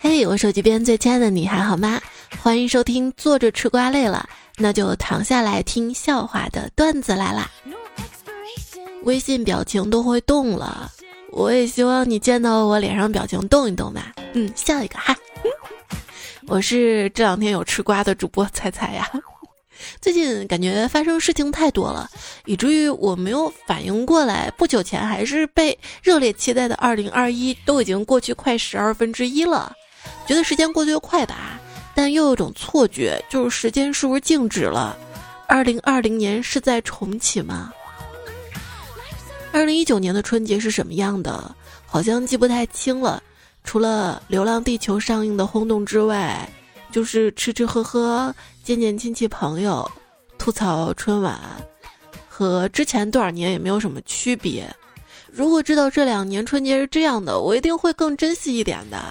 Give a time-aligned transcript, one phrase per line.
[0.00, 2.00] 嘿，我手机边最亲爱的你还好吗？
[2.40, 7.50] 欢迎收听坐着吃瓜累了，那就躺下来听笑话的段子来啦。
[9.04, 10.90] 微信表情都会动了，
[11.30, 14.12] 我也希望你见到我脸上表情动一动吧。
[14.34, 15.16] 嗯，笑一个哈。
[16.46, 19.08] 我是这两天有吃瓜的主播彩彩呀。
[20.00, 22.08] 最近感觉发生事情太多了，
[22.46, 24.50] 以至于我没有反应过来。
[24.56, 29.72] 不久前还是被热烈期待的二零二一，都已经过去快十二分之一了。
[30.26, 31.60] 觉得时间过得又快吧，
[31.94, 34.96] 但又有种错觉，就是时间是不是静止了？
[35.46, 37.72] 二零二零年是在重启吗？
[39.50, 41.54] 二零一九年的春节是什么样的？
[41.86, 43.22] 好像记不太清了。
[43.64, 46.48] 除了《流浪地球》上映的轰动之外，
[46.92, 48.34] 就是吃吃喝喝、
[48.68, 49.90] 见见亲戚朋友、
[50.36, 51.40] 吐槽春晚，
[52.28, 54.70] 和之前多少年也没有什么区别。
[55.32, 59.02] 如果知道这两年春节是这样的，我一定会更珍惜一点的。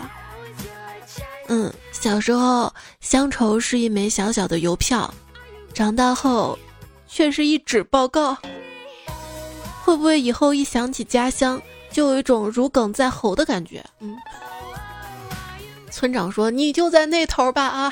[1.47, 5.11] 嗯，小时候乡愁是一枚小小的邮票，
[5.73, 6.55] 长大后
[7.07, 8.37] 却是一纸报告。
[9.83, 11.59] 会不会以后一想起家乡，
[11.91, 13.83] 就有一种如鲠在喉的感觉？
[14.01, 14.15] 嗯。
[15.89, 17.91] 村长说：“你就在那头吧啊。”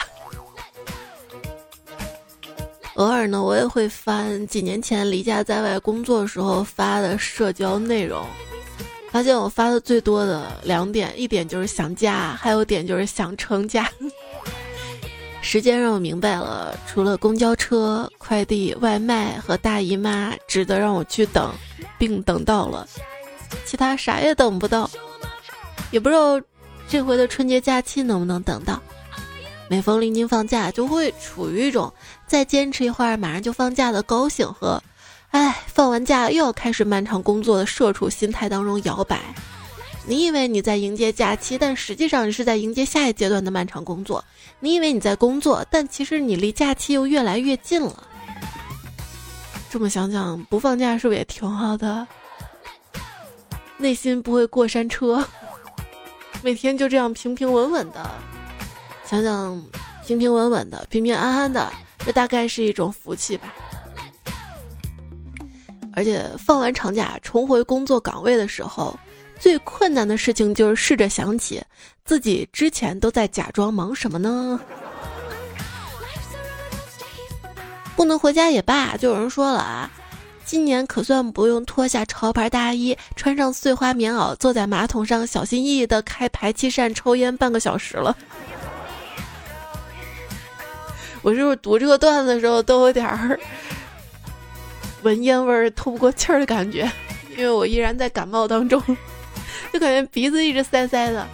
[2.95, 8.25] 偶尔呢，我也会翻几年前离家在外工作时候发的社交内容。
[9.11, 13.89] 发现我发的最多的两点，一点就是想家，还有点就是想成家。
[15.41, 21.53] 时间让我明白了，除了公交车、快递、外卖和大姨妈值得让我去等，
[21.97, 22.87] 并等到了，
[23.65, 24.89] 其他啥也等不到。
[25.91, 26.41] 也不知道
[26.89, 28.81] 这回的春节假期能不能等到。
[29.67, 31.91] 每逢临近放假，就会处于一种
[32.27, 34.81] 再坚持一会儿马上就放假的高兴和。
[35.31, 39.19] 哎，放完假又要开始漫长工作的社畜心态当中摇摆。
[40.05, 44.23] 你以为你在迎接假期，但实际上你是在迎接下一阶段的漫长工作。
[44.59, 48.08] 你以为你在工作，但其实你离假期又越来越近了。
[49.70, 52.08] 这么想想，不放假是不是也挺好的？
[53.77, 55.27] 内心不会过山车，
[56.42, 58.09] 每天就这样平平稳稳的。
[59.08, 59.64] 想想
[60.05, 63.54] 平平稳稳的、平平安安的，这大概是一种福气吧。
[65.93, 68.98] 而且放完长假重回工作岗位的时候，
[69.39, 71.64] 最困难的事情就是试着想起
[72.04, 74.60] 自己之前都在假装忙什么呢？
[77.95, 79.89] 不能回家也罢，就有人说了啊，
[80.44, 88.14] 今年可算不用脱下潮牌大衣，穿上碎花棉袄，坐在马桶上小心翼翼的开排气扇抽烟半个小时了。
[91.25, 93.39] 我是不是读这个段子的时候都有点儿？
[95.02, 96.87] 闻烟味儿透不过气儿的感觉，
[97.31, 98.80] 因为我依然在感冒当中，
[99.73, 101.27] 就感觉鼻子一直塞塞的。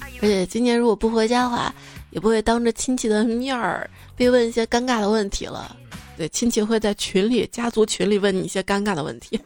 [0.00, 1.72] 而且今年如果不回家的话，
[2.10, 5.76] 也不会当着亲戚的面儿被问一些尴尬的问题了。
[6.16, 9.40] 对，亲戚会在群里、家族群里问你一些尴尬的问题。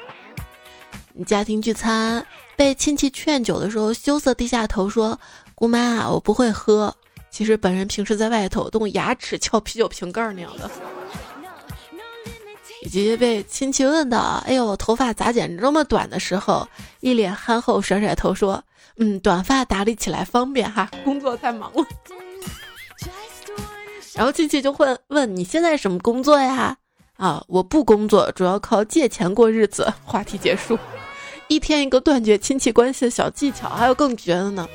[1.14, 2.22] 你家庭聚餐
[2.56, 5.18] 被亲戚劝酒的时候，羞涩低下头说
[5.56, 6.94] ：“姑妈，我不会喝。”
[7.36, 10.70] 其实本人平时在外头都用牙齿撬啤酒瓶盖那样的，
[12.82, 16.66] 以及被亲戚问到：“哎呦，头发咋剪这么短？”的时候，
[17.00, 18.64] 一脸憨厚，甩甩头说
[18.96, 21.84] ：“嗯，短发打理起来方便哈，工作太忙了。”
[24.16, 26.78] 然后亲戚就会问：“你现在什么工作呀？”
[27.18, 29.92] 啊，我不工作，主要靠借钱过日子。
[30.06, 30.78] 话题结束，
[31.48, 34.66] 一天一个断绝亲戚关系的小技巧，还有更绝的呢。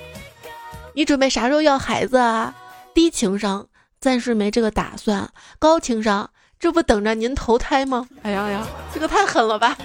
[0.94, 2.54] 你准备啥时候要孩子啊？
[2.94, 3.66] 低情商，
[4.00, 5.30] 暂时没这个打算。
[5.58, 6.30] 高情商，
[6.60, 8.08] 这不等着您投胎吗？
[8.24, 9.78] 哎呀呀，这个太狠了吧！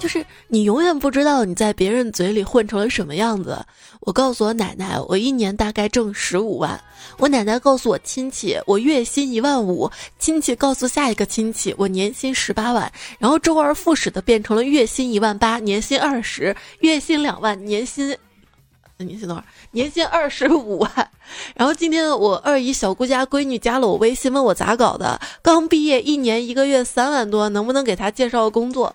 [0.00, 3.64] 就是你永远不知道你在别人嘴里混成了什么样子。
[4.00, 6.78] 我告诉我奶奶，我一年大概挣十五万。
[7.16, 9.90] 我奶奶告诉我亲戚，我月薪一万五。
[10.18, 12.92] 亲戚告诉下一个亲戚，我年薪十八万。
[13.18, 18.14] 然后周而复始的变成了月薪一万八，年薪二十，月薪两万，年薪。
[18.98, 19.44] 年薪多少？
[19.72, 20.90] 年薪二十五万。
[21.56, 25.20] 然后今天我二姨小姑家闺女加了我微信，问我咋搞的。
[25.42, 28.94] 刚毕业一年一个月三万多，能不能给她介绍个工作？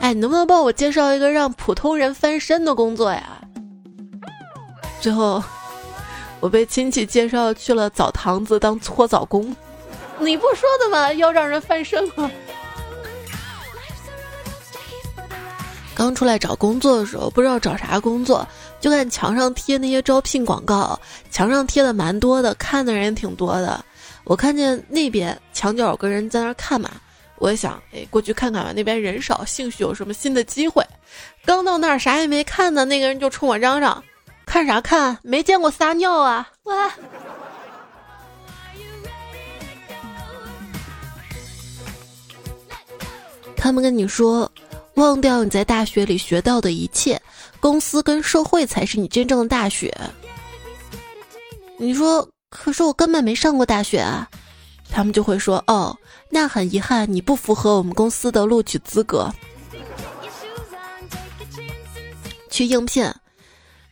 [0.00, 3.42] 哎，能不能帮我介绍一个让普通人翻身的工作呀？
[4.98, 5.42] 最后，
[6.40, 9.54] 我被亲戚介绍去了澡堂子当搓澡工。
[10.18, 11.12] 你不说的吗？
[11.12, 12.30] 要让人翻身吗？
[16.00, 18.48] 刚出来找工作的时候，不知道找啥工作，
[18.80, 20.98] 就看墙上贴那些招聘广告，
[21.30, 23.84] 墙上贴的蛮多的，看的人也挺多的。
[24.24, 26.90] 我看见那边墙角有个人在那看嘛，
[27.36, 30.82] 我也想，哎，过去看看吧，那边人少，兴许有什么新的机会。
[31.44, 34.02] 刚到那儿啥也没看呢，那个人就冲我嚷嚷
[34.46, 35.18] ：“看啥看？
[35.22, 36.90] 没见过撒尿啊！”哇！
[43.54, 44.50] 他们跟你说，
[45.00, 47.20] 忘掉你在大学里学到的一切，
[47.58, 49.90] 公司跟社会才是你真正的大学。
[51.78, 54.28] 你说，可是我根本没上过大学啊。
[54.92, 55.96] 他们就会说：“哦，
[56.28, 59.32] 那很遗憾，你不符合我们公司的录取资格。”
[62.50, 63.10] 去应聘，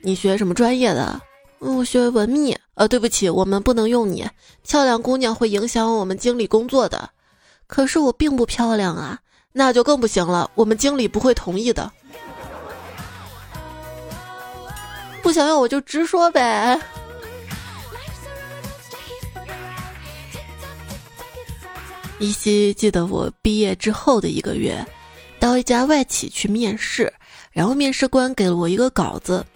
[0.02, 1.18] 你学什么专业的？
[1.60, 2.54] 我学文秘。
[2.74, 4.28] 呃，对不起，我们不能用你。
[4.66, 7.08] 漂亮姑娘会影响我们经理工作的。
[7.66, 9.18] 可是我并不漂亮啊，
[9.52, 10.50] 那就更不行了。
[10.54, 11.90] 我们经理不会同意的。
[15.22, 16.80] 不想要我就直说呗。
[22.18, 24.84] 依稀记得我毕业之后的一个月，
[25.38, 27.12] 到一家外企去面试，
[27.52, 29.46] 然后面试官给了我一个稿子，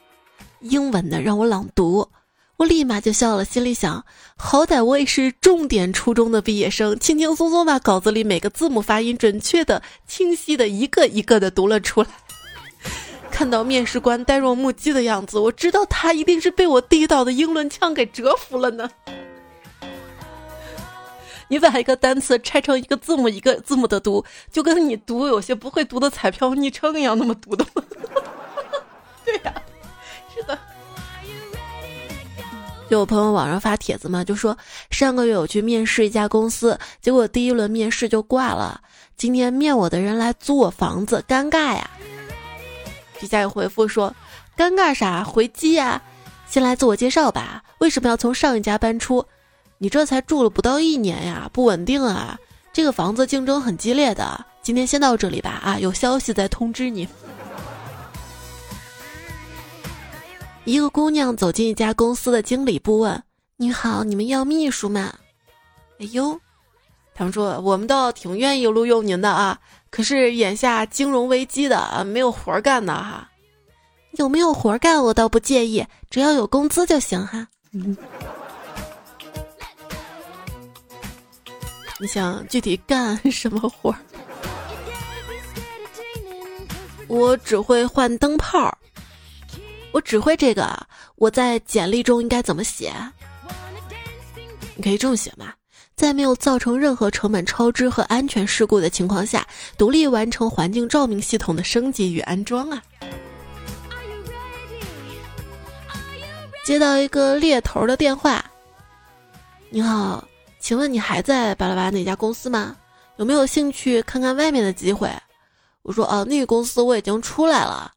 [0.60, 2.08] 英文的让我朗读，
[2.62, 4.04] 我立马就笑了，心里想，
[4.36, 12.08] 好歹我也是重点初中的毕业生，轻轻松松把稿子里每个字母发音准确的、清晰的一个一个的读了出来。
[13.32, 18.88] 看到面试官呆若木鸡的样子，我知道他一定是被我地道的英伦腔给折服了呢。
[21.48, 27.82] 你把一个单词拆成一个字母一个字母的读，就跟你读有些不会读的彩票昵称一样，那么读的吗？
[29.26, 29.61] 对呀，
[32.92, 34.54] 就我朋友网上发帖子嘛，就说
[34.90, 38.78] 上个月我去面试一家公司，结果第一轮面试就挂了。
[39.16, 41.88] 今天面我的人来租我房子，尴尬呀。
[43.18, 44.14] 底下有回复说：
[44.58, 45.24] 尴尬啥？
[45.24, 46.02] 回击呀！
[46.46, 49.24] 先来自我介绍吧，为什么要从上一家搬出？
[49.78, 52.38] 你这才住了不到一年呀，不稳定啊！
[52.74, 54.44] 这个房子竞争很激烈的。
[54.60, 57.08] 今天先到这里吧，啊，有消息再通知你。
[60.64, 63.22] 一个姑娘走进一家公司的经理部，问
[63.58, 65.12] ：“你好，你们要秘书吗？”
[65.98, 66.38] 哎呦，
[67.14, 69.58] 他们说我们倒挺愿意录用您的啊，
[69.90, 73.28] 可是眼下金融危机的，没有活干呢哈。
[74.12, 77.48] 有没有活干我倒不介意，只要有工资就行哈。
[81.98, 83.94] 你想具体干 什么活？
[87.08, 88.76] 我只会换灯泡，
[89.92, 90.76] 我只会这个。
[91.16, 92.92] 我在简历中应该怎么写？
[94.74, 95.52] 你可以这么写嘛，
[95.94, 99.46] 在没有造成任何成本超支和安全事故的情况下，
[99.76, 102.82] 独立完成环境照明系统的升级与安装啊。
[106.64, 108.44] 接到一个猎头的电话，
[109.70, 110.26] 你好。
[110.58, 112.76] 请问你还在巴拉巴那家公司吗？
[113.16, 115.10] 有没有兴趣看看外面的机会？
[115.82, 117.90] 我说哦，那个公司我已经出来了。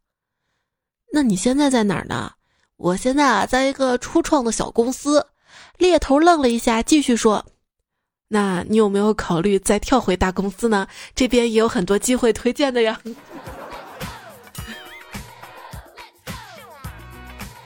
[1.14, 2.34] 那你现在在哪儿呢？
[2.78, 5.28] 我现在啊，在一个初创的小公司。
[5.78, 7.46] 猎头愣了一下，继续说
[8.30, 10.88] ：“那你有没有考虑再跳回大公司呢？
[11.14, 13.00] 这边也有很多机会推荐的呀。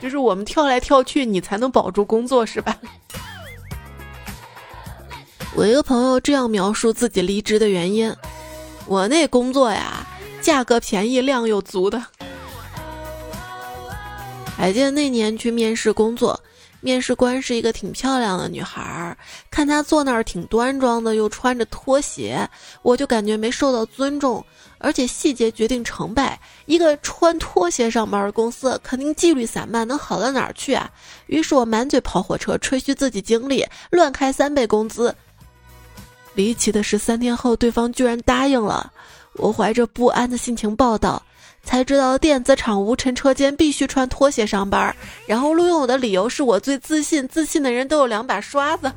[0.02, 2.78] 就是我们跳来跳去，你才能保住工作，是吧？”
[5.56, 8.16] 我一个朋友这样描述自己离职的原因：
[8.86, 10.06] 我那工作呀，
[10.42, 12.04] 价格便宜，量又足的。
[14.60, 16.38] 还记得那年去面试工作，
[16.82, 19.18] 面试官是一个挺漂亮的女孩儿，
[19.50, 22.46] 看她坐那儿挺端庄的，又穿着拖鞋，
[22.82, 24.46] 我就感觉没受到尊重。
[24.78, 30.92] 而且细节决定成败，一个穿拖鞋上班的公司，肯定纪律散漫，能好到哪儿去啊？
[31.28, 35.16] 于是我满嘴跑火车，吹嘘自己经历，乱开三倍工资。
[36.34, 38.92] 离奇的是，三天后对方居然答应了。
[39.34, 41.22] 我怀着不安的心情报道，
[41.64, 44.96] 才知道电子厂无尘车间必须穿拖鞋上班。
[45.26, 48.92] 然后录用我的理由是我最自信，自信的人都有两把刷子。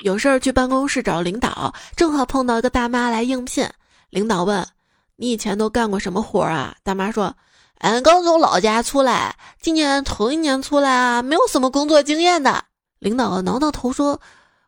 [0.00, 3.66] 有事儿去办公室找领导，正好碰到一个大妈来应聘。
[4.10, 4.66] 领导问
[5.16, 7.34] ：“你以前都干过什么活啊？”大妈说
[7.80, 12.64] ：“俺刚从老家出来，今年头一年出来啊，没有什么工作经验的。”
[13.00, 14.20] 领导挠挠头说：“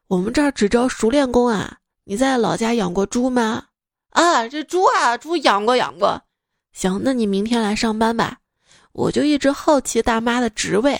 [0.09, 1.77] 我们这儿只招熟练工啊！
[2.09, 3.65] 你在老家养过猪吗？
[4.11, 6.23] 啊，这猪啊，猪养过养过。
[6.73, 8.39] 行，那你明天来上班吧。
[8.93, 10.97] 我就一直好奇大妈的职位，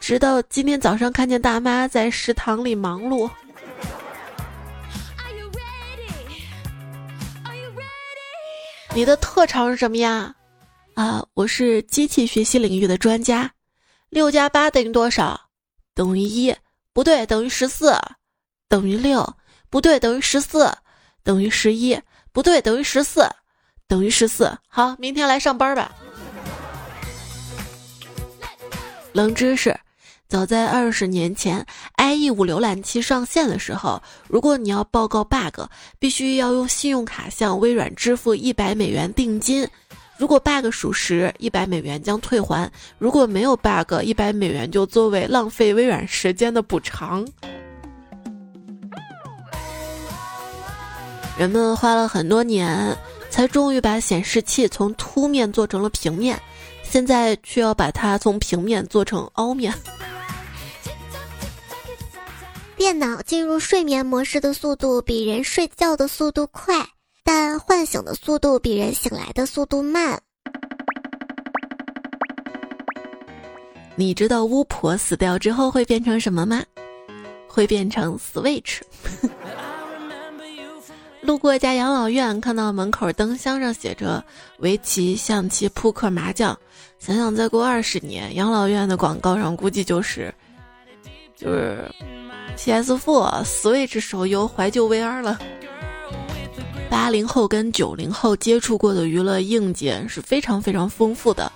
[0.00, 3.30] 直到今天早上看见大妈在食堂里忙碌。
[8.96, 10.34] 你的特长是什么呀？
[10.94, 13.48] 啊，我是机器学习领域的专家。
[14.10, 15.40] 六加八等于多少？
[15.94, 16.52] 等于一。”
[16.92, 17.96] 不对，等于十四，
[18.68, 19.36] 等于六，
[19.72, 20.70] 不对，等于十四，
[21.22, 21.98] 等于十一，
[22.30, 23.26] 不对，等于十四，
[23.88, 24.52] 等于十四。
[24.68, 25.90] 好，明天来上班吧。
[29.14, 29.74] 冷知识：
[30.28, 31.64] 早在二十年前
[31.96, 35.62] ，IE 五浏览器上线的时候，如果你要报告 bug，
[35.98, 39.66] 必须要用信用卡向微软支付一百美元定金。
[40.18, 47.26] 如果 bug 属实，一百美元将退还；如果没有 bug，一百美元就作为浪费微软时间的补偿。
[51.38, 52.96] 人们花了很多年，
[53.30, 56.40] 才终于把显示器从凸面做成了平面，
[56.82, 59.72] 现在却要把它从平面做成凹面。
[62.76, 66.74] 电脑进入睡眠模式的速度比人睡觉的速度快。
[67.24, 70.20] 但唤醒的速度比人醒来的速度慢。
[73.94, 76.60] 你知道巫婆死掉之后会变成什么吗？
[77.46, 78.80] 会变成 Switch。
[81.22, 84.22] 路过一家养老院，看到门口灯箱上写着
[84.58, 86.58] 围棋、象棋、扑克、麻将。
[86.98, 90.34] 想想再过二十年，养老院的广告上估计就是
[91.36, 91.88] 就是
[92.58, 95.38] PS4、Switch 手游、怀旧 VR 了。
[96.90, 101.50] 八零后跟九零后接触过的娱乐硬件是非常非常丰富的，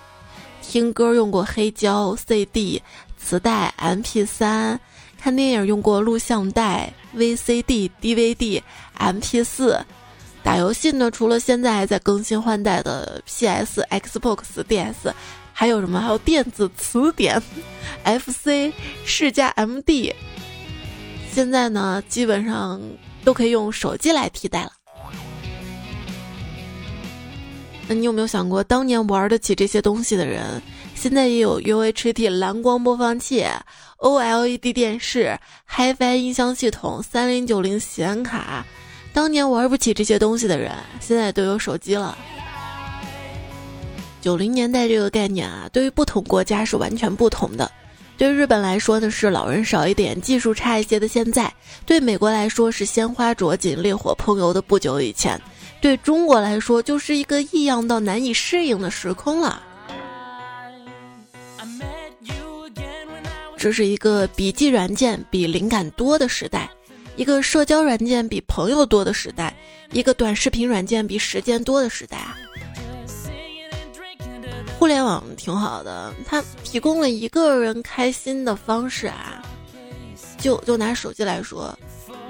[0.61, 2.81] 听歌用过黑胶、CD、
[3.17, 4.79] 磁带、MP3，
[5.19, 8.61] 看电影用过录像带、VCD、DVD、
[8.97, 9.81] MP4，
[10.43, 15.13] 打游戏呢，除了现在还在更新换代的 PS、Xbox、DS，
[15.53, 15.99] 还有什么？
[15.99, 17.41] 还有电子词典、
[18.03, 18.71] FC、
[19.05, 20.13] 世嘉 MD，
[21.31, 22.81] 现在呢，基本上
[23.23, 24.71] 都可以用手机来替代了。
[27.89, 30.61] 那你有没有想过，当年玩得起这些东西的人，
[30.93, 33.45] 现在也有 UHT 蓝光播放器、
[33.99, 35.39] OLED 电视、
[35.69, 38.65] HiFi 音箱系统、三零九零显卡。
[39.13, 42.17] 当年玩不起这些东西的人，现在都有手机了。
[44.21, 47.71] 九零年代这个概念啊，对于不同国家是完全不同的。
[48.17, 51.45] 对日本来说呢，是老人少一点、技术差一些的现在；
[51.85, 55.39] 对美国来说，是鲜花着锦、烈火烹油的不久以前。
[55.79, 59.61] 对中国来说，就是一个异样到难以适应的时空了。
[63.55, 66.69] 这是一个笔记软件比灵感多的时代，
[67.17, 69.53] 一个社交软件比朋友多的时代，
[69.91, 72.37] 一个短视频软件比时间多的时代啊！
[74.77, 79.43] 互联网挺好的，它提供了一个人开心的方式啊。
[80.37, 81.75] 就就拿手机来说，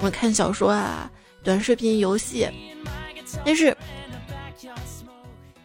[0.00, 1.10] 我看小说啊，
[1.44, 2.48] 短视频、游戏。
[3.44, 3.76] 但是，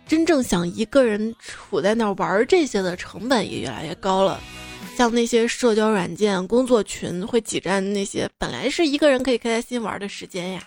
[0.06, 4.38] 真正想一个人处在那儿玩这些的成本也越来越高了。
[4.96, 10.62] 像那些社交软件、工作群，会挤占那些本来是一个人可以开开心玩的时间呀。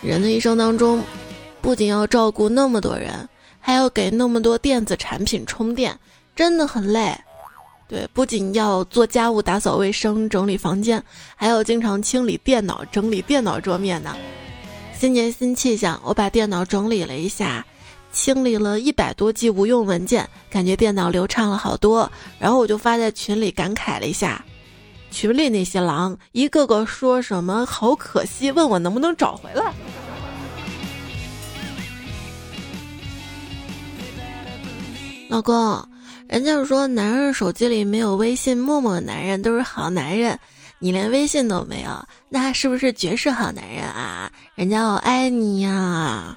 [0.00, 1.02] 人的一生当中，
[1.60, 3.28] 不仅要照顾那么多人，
[3.58, 5.98] 还要给那么多电子产品充电，
[6.36, 7.12] 真的很累。
[7.88, 11.02] 对，不仅要做家务、打扫卫生、整理房间，
[11.34, 14.16] 还要经常清理电脑、整理电脑桌面呢。
[14.96, 17.66] 新年新气象，我把电脑整理了一下，
[18.20, 22.10] 清理了一百多 G 无用文件，感觉电脑流畅了好多。
[22.36, 24.44] 然后我就发在群里感慨了一下，
[25.08, 29.72] 群里那些狼一个个说什么好可惜，问我能不能找回来。
[35.28, 35.88] 老公。
[36.26, 40.36] 人家说，男人手机里没有微信、陌陌男人都是好男人。
[40.80, 44.30] 你连微信都没有，那是不是绝世好男人啊？
[44.56, 46.36] 人家好爱你呀，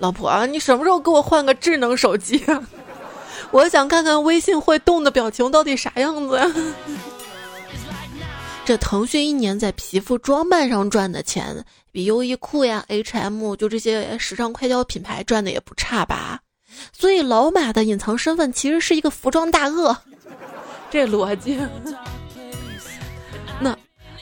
[0.00, 2.62] 老婆，你什么时候给我换个智能手机啊？
[3.52, 6.50] 我想看看微信会动的表情到底啥样子呀。
[8.64, 16.40] 这腾讯一年在皮肤装扮上赚的钱，比优衣库呀、H&M 就这些时尚快消品牌赚的也不差吧？
[16.92, 19.94] 所以老马的隐藏身份其实是一个服装大鳄，
[20.90, 21.60] 这逻辑。
[23.58, 23.76] 那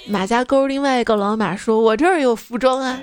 [0.06, 2.98] 马家沟另外一个老马说：“我这儿有服装啊。”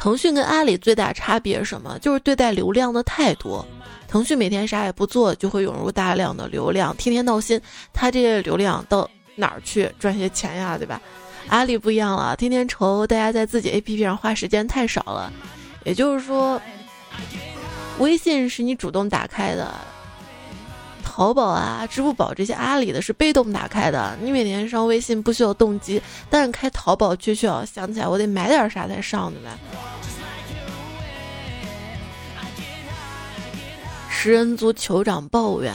[0.00, 1.98] 腾讯跟阿里最大差别是什么？
[1.98, 3.64] 就是对待流量的态度。
[4.06, 7.60] 腾讯每天啥也不做，就会涌入大量的流量，天天闹心。
[7.92, 10.78] 他这些流量到哪儿去赚些钱呀？
[10.78, 11.00] 对吧？
[11.48, 15.32] 阿里不一样了，天天愁大家在自己 APP 上花时间太少了。
[15.84, 16.60] 也就是说。
[17.98, 19.74] 微信是你主动打开的，
[21.18, 24.16] 淘宝啊、支付宝这些阿里的是被动打开的。
[24.22, 29.50] 你每天上微信不需要动机，但是开淘宝却需要想起来我得买点啥才上的呗。
[34.08, 35.74] 食人族酋长抱怨：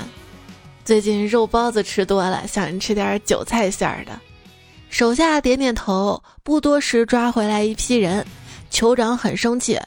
[0.85, 4.17] 最近肉包子吃多了，想吃点韭菜馅儿的。
[4.87, 8.25] 手下点点头，不多时抓回来一批人。
[8.71, 9.77] 酋长很生气，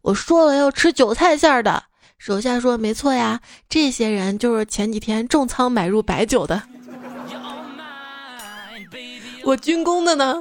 [0.00, 1.82] 我说了要吃韭菜馅儿的。
[2.24, 6.62] 手下说没错呀，这些人就是前几天重仓买入白酒的。
[9.42, 10.36] 我军工的呢？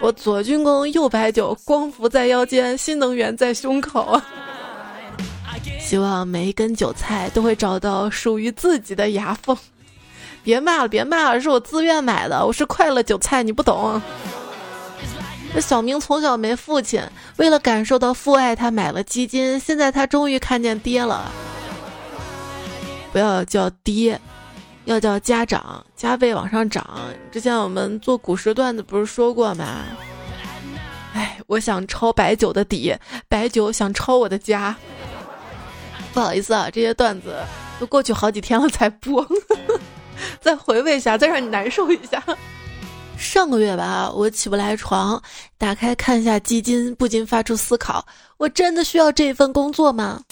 [0.00, 4.20] 我左军工，右白酒，光伏在腰间，新能源在胸口。
[5.78, 9.56] 希望每一根韭菜都会找到属于自己的牙缝。
[10.42, 14.02] 别骂了，别骂了，是我自愿买的，我是快乐韭菜，你不懂。
[15.52, 17.02] 这小明从小没父亲，
[17.36, 21.30] 为了感受到父爱，他买了基金，现在他终于看见爹了。
[23.12, 24.20] 不要叫爹，
[24.84, 26.86] 要叫家长，加倍往上涨。
[27.32, 29.82] 之前我们做古时段子不是说过吗？
[31.14, 32.94] 哎，我想抄白酒的底，
[33.28, 34.76] 白酒想抄我的家。
[36.12, 37.36] 不好意思啊，这些段子
[37.80, 39.26] 都过去好几天了才播，
[40.40, 42.22] 再回味一下，再让你难受一下。
[43.20, 45.22] 上个月吧，我起不来床，
[45.58, 48.04] 打开看一下基金，不禁发出思考：
[48.38, 50.22] 我真的需要这份工作吗？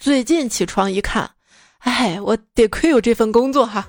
[0.00, 1.30] 最近起床一看，
[1.80, 3.86] 哎，我得亏有这份工作哈。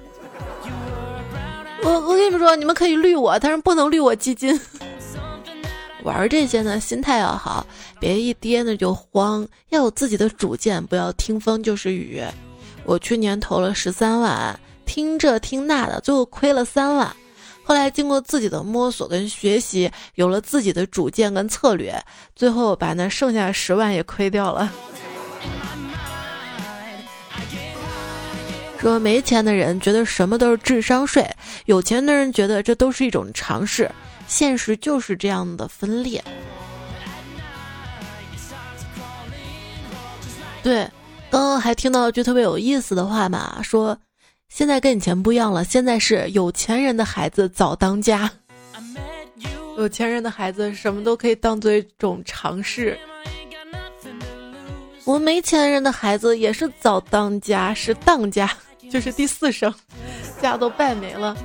[1.82, 4.60] 我我跟你们说，你们可以绿我，但是不能绿我基金。
[6.04, 7.66] 玩这些呢，心态要好，
[8.02, 12.22] 别一跌呢就慌，要有自己的主见，不要听风就是雨。
[12.84, 17.16] 我去年投了十三万，听这听那的，最后亏了三万。
[17.66, 22.00] 后来经过自己的摸索跟学习，有了自己的主见跟策略，
[22.36, 24.72] 最后把那剩下十万也亏掉了。
[28.80, 31.28] 说没钱的人觉得什么都是智商税，
[31.66, 33.90] 有钱的人觉得这都是一种尝试。
[34.28, 36.24] 现实就是这样的分裂。
[40.62, 40.88] 对，
[41.32, 43.98] 刚刚还听到一句特别有意思的话嘛，说
[44.56, 48.32] 现在跟以前不一样了，现在是有钱人的孩子早当家，
[49.78, 52.98] 有钱人的孩子什么都可以当做一种尝试。
[55.04, 58.50] 我们没钱人的孩子也是早当家，是当家，
[58.90, 59.74] 就是第四声，
[60.42, 61.36] 家都败没了。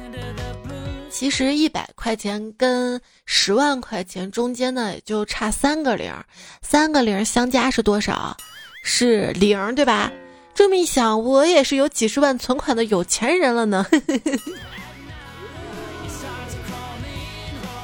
[1.10, 6.14] 其实一百块钱跟十万块钱中间呢，也就差三个零，
[6.62, 8.36] 三个零相加是多少？
[8.84, 10.12] 是零，对吧？
[10.54, 13.86] 这么一想，我也是有几十万存款的有钱人了呢。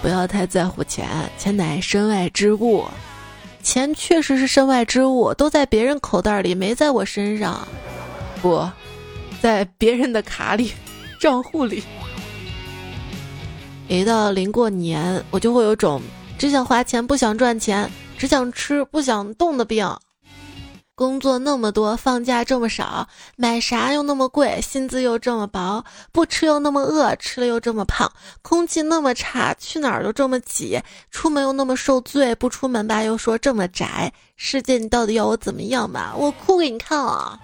[0.02, 2.84] 不要太在乎钱，钱乃身外之物。
[3.62, 7.66] 钱确实是身外之物，都在别人口袋里，没在我身上。
[8.40, 8.68] 不
[9.40, 10.72] 在别人的卡里、
[11.18, 11.82] 账户里。
[13.88, 16.00] 一到临过年，我就会有种
[16.38, 19.90] 只想花钱不想赚钱，只想吃不想动的病。
[20.96, 23.06] 工作那么多，放假这么少，
[23.36, 30.80] 买啥又那么贵，薪资又这么薄，不吃又那么饿，吃了又这么胖，空气那么差，去哪儿都这么挤，
[31.10, 36.14] 出门又那么受罪，不出门吧又说这么宅，世界你到底要我怎么样吧？
[36.16, 37.38] 我哭给你看啊！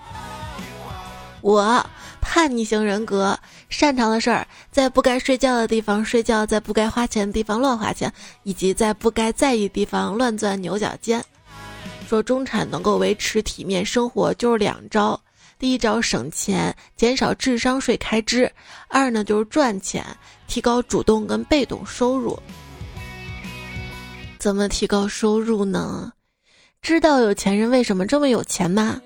[1.42, 1.84] 我。
[2.24, 3.36] 叛逆型人格，
[3.68, 8.10] 擅长的事儿，在不该睡觉的地方睡觉，在不该花钱的地方乱花钱，
[8.44, 11.22] 以及在不该在意的地方乱钻牛角尖。
[12.12, 15.18] 说中产能够维持体面生活，就是两招：
[15.58, 18.46] 第一招省钱，减少智商税开支；
[18.88, 20.04] 二呢就是赚钱，
[20.46, 22.38] 提高主动跟被动收入。
[24.38, 26.12] 怎么提高收入呢？
[26.82, 29.00] 知道有钱人为什么这么有钱吗？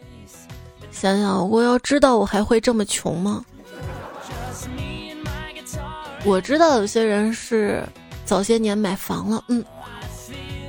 [0.91, 3.45] 想想，我要知道我还会这么穷吗？
[6.25, 7.85] 我知道有些人是
[8.25, 9.65] 早些年买房了，嗯，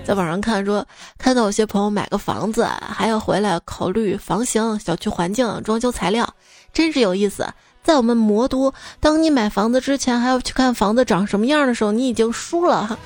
[0.07, 6.25] 在网上看说，看到有些朋友买个房子还要回来考虑房型、小区环境、装修材料，
[6.71, 7.45] 真是有意思。
[7.83, 12.97] 在我们魔都，当你买房子之前还要去看房子长什么样的时候，你已经输了。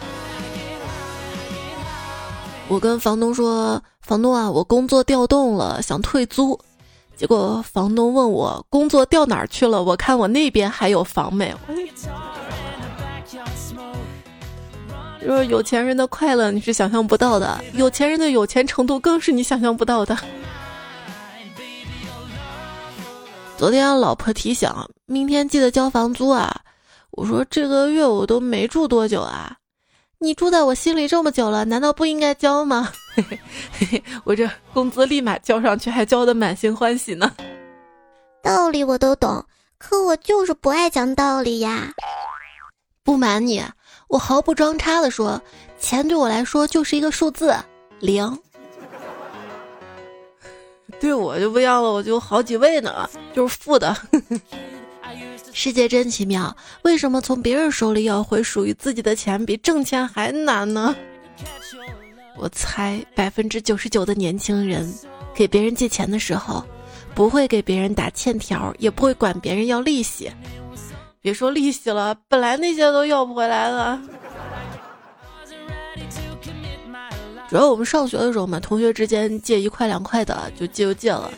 [2.67, 6.59] 我跟房东说：“房东啊，我工作调动了，想退租。”
[7.17, 11.57] 结果房东问我工作调哪儿去了，我看我那边还有房没有？
[15.25, 20.17] 说有钱人的快乐你是想象不到的，有钱人的有钱程度更是你想象不到的。
[23.57, 24.69] 昨天老婆提醒，
[25.05, 26.61] 明天记得交房租啊！
[27.11, 29.55] 我说这个月我都没住多久啊。
[30.17, 32.91] 你住在我心里这么久了，难道不应该交吗？
[34.23, 37.31] 我这工资立马交上去，还交的满心欢喜呢。
[38.41, 39.45] 道理我都懂，
[39.77, 41.93] 可我就是不爱讲道理呀。
[43.03, 43.63] 不瞒你，
[44.11, 45.41] 我毫不装叉的说，
[45.79, 47.55] 钱对我来说就是一个数字
[48.01, 48.37] 零。
[50.99, 53.95] 对我就不一样了，我就好几位呢，就是负的。
[55.53, 60.93] 世界真奇妙，为什么从别人手里要回属于自己的钱比挣钱还难呢？
[62.37, 64.93] 我猜百分之九十九的年轻人
[65.33, 66.61] 给别人借钱的时候，
[67.15, 70.29] 不会给别人打欠条，也不会管别人要利息。
[71.21, 74.01] 别说利息了，本来那些都要不回来了。
[77.47, 81.31] 主要我们上学的时候嘛，同学之间借一块两块的就借就借了。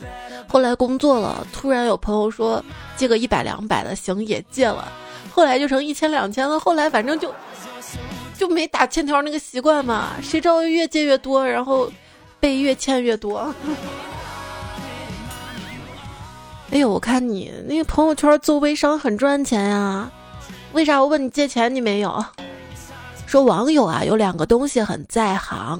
[0.47, 2.63] 后来工作了，突然有朋友说
[2.95, 4.87] 借个一百两百的行也借了，
[5.31, 6.57] 后来就成一千两千了。
[6.57, 7.33] 后来反正就
[8.37, 11.91] 就没打欠条那个习惯嘛，谁知道越借越多，然后
[12.39, 13.53] 被越欠越多。
[16.73, 20.11] 哎呦，我看你那个朋友圈做微商很赚钱呀，
[20.71, 22.25] 为啥我问你借钱你没有？
[23.27, 25.79] 说网友啊有两个东西很在行。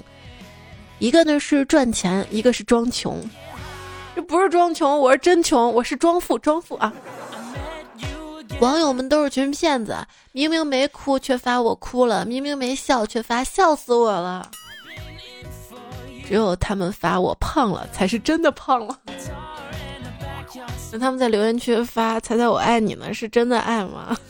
[1.00, 3.20] 一个呢是赚钱，一个是装穷。
[4.16, 6.94] 这不是装穷，我是真穷，我是装富，装富啊！
[8.60, 9.98] 网友们都是群骗子，
[10.32, 14.48] 明明没哭却发我哭了，明明没笑却发笑死我了。
[16.28, 18.96] 只有他们发我胖了，才是真的胖了。
[20.94, 24.14] 那他们在留言区发“猜猜我爱你”呢，是真的爱吗？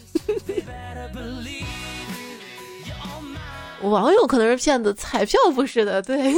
[3.83, 6.01] 网友可能是骗子，彩票不是的。
[6.01, 6.33] 对，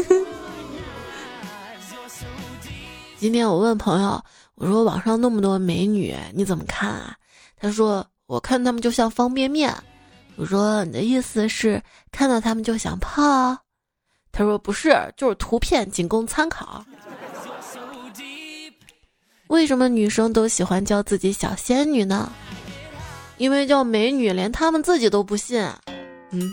[3.19, 4.19] 今天我问朋友，
[4.55, 7.15] 我说网上那么多美女，你怎么看啊？
[7.55, 9.71] 他说我看他们就像方便面。
[10.37, 11.79] 我说你的意思是
[12.11, 13.55] 看到他们就想泡？
[14.31, 16.83] 他说不是，就是图片，仅供参考。
[19.55, 22.29] 为什么女生都喜欢叫自己小仙女呢？
[23.37, 25.65] 因为叫美女，连她们自己都不信。
[26.31, 26.51] 嗯。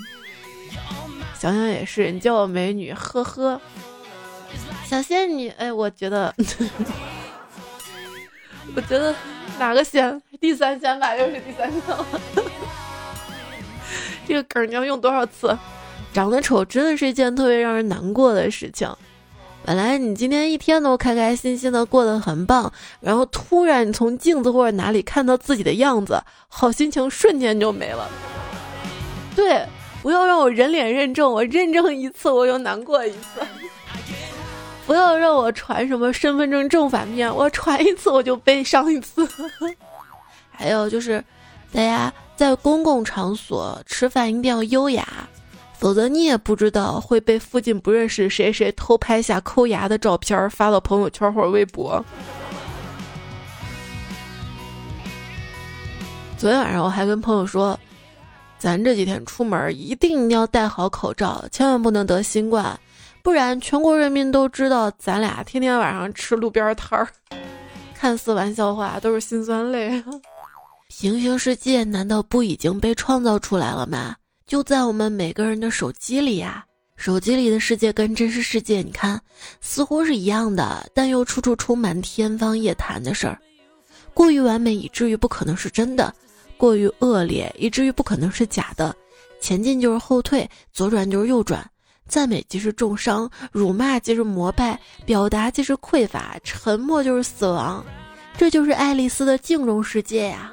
[1.39, 3.61] 想想也是，你叫我美女，呵呵。
[4.87, 6.33] 小仙女，哎，我觉得，
[8.77, 9.13] 我觉得
[9.59, 10.23] 哪个仙？
[10.41, 12.07] 第三仙吧，又是第三仙了。
[14.29, 15.59] 这个梗你要用多少次？
[16.13, 18.89] 长得丑真的是一件特别让人难过的事情。
[19.65, 28.09] 本来你今天一天都开开心心的过得很棒，然后突然你从镜子或者哪里看到自己的样子，好心情瞬间就没了。
[29.35, 29.67] 对。
[30.03, 33.41] 不要让我人脸认证，我认证一次我又难过一次。
[34.85, 39.25] 不要让我传什么身份证正反面，我传一次我就悲伤一次。
[40.51, 41.23] 还有就是，
[41.73, 45.07] 大家在公共场所吃饭一定要优雅，
[45.83, 52.01] 否则你也不知道会被附近不认识谁谁偷拍下抠牙的照片发到朋友圈或者微博。
[56.39, 57.77] 昨天晚上我还跟朋友说。
[58.61, 62.79] 咱这几天出门一定要戴好口罩，千万不能得新冠，
[63.21, 67.09] 不然全国人民都知道咱俩天天晚上吃路边摊儿。
[67.93, 70.01] 看似玩笑话，都是心酸泪。
[70.87, 74.15] 平行世界难道不已经被创造出来了吗？
[74.53, 76.63] 就在我们每个人的手机里呀。
[76.95, 79.19] 手机里的世界跟真实世界，你看
[79.63, 83.39] 似乎是一样的，但又处处充满天方夜谭的事儿。
[84.13, 86.15] 过于完美以至于不可能是真的。
[86.59, 88.95] 过于恶劣，以至于不可能是假的。
[89.41, 91.67] 前进就是后退，左转就是右转。
[92.07, 97.83] 赞美即是重伤，辱骂即是膜拜，表达即是匮乏，沉默就是死亡。
[98.37, 100.53] 这就是爱丽丝的镜中世界呀。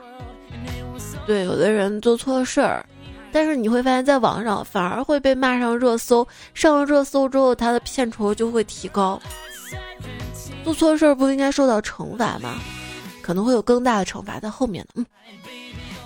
[1.28, 2.86] 对，有的人做错了事儿，
[3.32, 6.28] 但是你会发现在网上反而会被骂上热搜。
[6.54, 9.20] 上了热搜之后，他的片酬就会提高。
[10.63, 12.56] 做错事儿不应该受到惩罚吗？
[13.22, 15.06] 可能会有更大的惩罚在后面呢。
[15.28, 15.34] 嗯。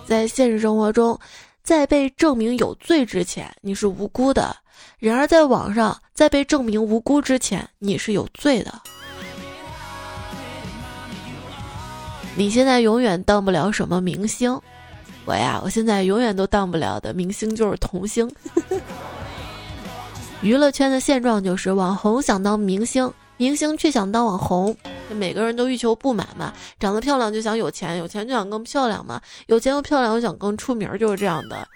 [0.05, 1.17] 在现实生活中，
[1.63, 4.53] 在被证明有罪之前，你是无辜的；
[4.99, 8.81] 然而在网上，在被证明无辜之前，你是有罪的。
[12.35, 14.59] 你现在永远当不了什么明星，
[15.25, 18.29] 我呀，我现在永远都当不了的明星就是童星。
[20.41, 23.11] 娱乐圈的现状就是，网红想当明星。
[23.37, 24.75] 明星却想当网红，
[25.09, 26.53] 每个人都欲求不满嘛。
[26.79, 29.19] 长得漂亮就想有钱，有钱就想更漂亮嘛。
[29.47, 31.67] 有钱又漂亮又想更出名，就是这样的。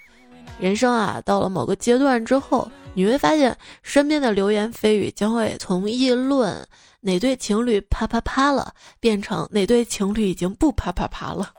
[0.60, 6.66] 人生啊，到了某个阶段之后，你会发现身边的流言蜚语将会从议论
[7.02, 11.52] 哪对情侣啪啪啪了，变成哪对情侣已经不啪啪啪了。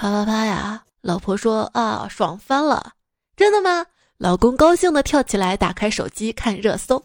[0.00, 0.84] 啪啪啪呀！
[1.00, 2.92] 老婆说啊，爽翻了！
[3.36, 3.84] 真的吗？
[4.16, 7.02] 老公高兴的跳起来，打开手机看热搜。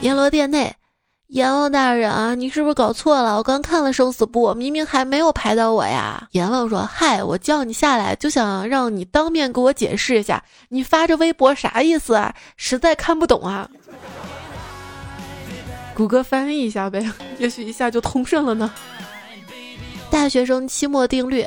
[0.00, 0.74] 阎罗殿内，
[1.26, 3.36] 阎王大人啊，你是不是搞错了？
[3.36, 6.26] 我刚看了生死簿，明明还没有排到我呀。
[6.30, 12.34] 阎王说：“嗨，我叫你下来，就想让你当面给我解释一下，你发这微博啥意思啊？
[12.56, 13.68] 实在看不懂啊。”
[15.94, 18.72] 谷歌翻译一下呗，也许一下就通顺了呢。
[20.10, 21.46] 大学生期末定律：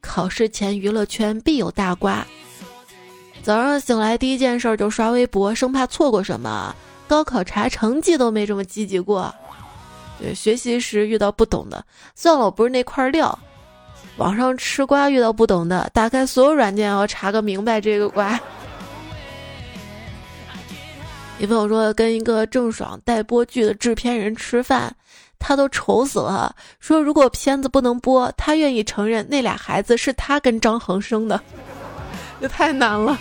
[0.00, 2.26] 考试前娱乐圈必有大瓜。
[3.42, 6.74] 早上醒来第一件事就刷微博，生怕错过什么。
[7.06, 9.34] 高考查成绩都没这么积极过，
[10.18, 11.82] 对，学习时遇到不懂的，
[12.14, 13.36] 算了，我不是那块料。
[14.18, 18.38] 网上吃瓜遇到不懂的，打开所有软件要查个明白这个瓜。
[21.38, 24.94] 一朋友说跟一个郑爽带播剧的制片人吃饭，
[25.38, 31.40] 他都愁死了，说如果片子不能播，他愿意承认那俩孩子是他跟张恒生的，
[32.40, 33.18] 这太难了。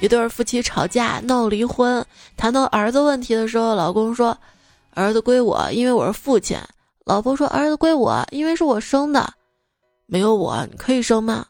[0.00, 2.04] 一对夫妻吵架闹离婚，
[2.36, 4.36] 谈到儿子问题的时候，老公说
[4.94, 6.58] ：“儿子归我，因为我是父亲。”
[7.04, 9.34] 老婆说：“儿子归我，因为是我生的。
[10.06, 11.44] 没有我，你可以生吗？”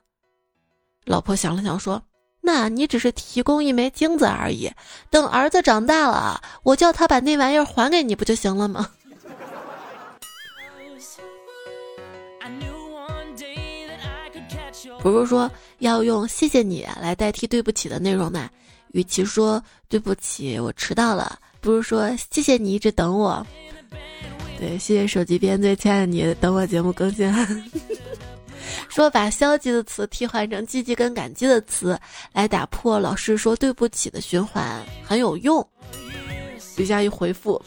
[1.07, 2.03] 老婆想了想说
[2.43, 4.71] ：“那你只是提供一枚精子而已。
[5.11, 8.89] 等儿子长大了，我叫他把那玩意儿还给你不就行了吗？”
[15.03, 18.51] 不是说要用“谢谢你”来代替“对不起”的内容吗？
[18.93, 23.47] 与其说“对不起，我迟到了”，不如说“谢谢你一直等我”。
[24.59, 27.33] 对，谢谢手机边最亲爱的你，等我节目更新。
[28.91, 31.99] 说把消极的词替换成积极跟感激的词，
[32.33, 35.67] 来打破老师说“对不起”的循环，很有用。
[36.77, 37.61] 底下一回复：“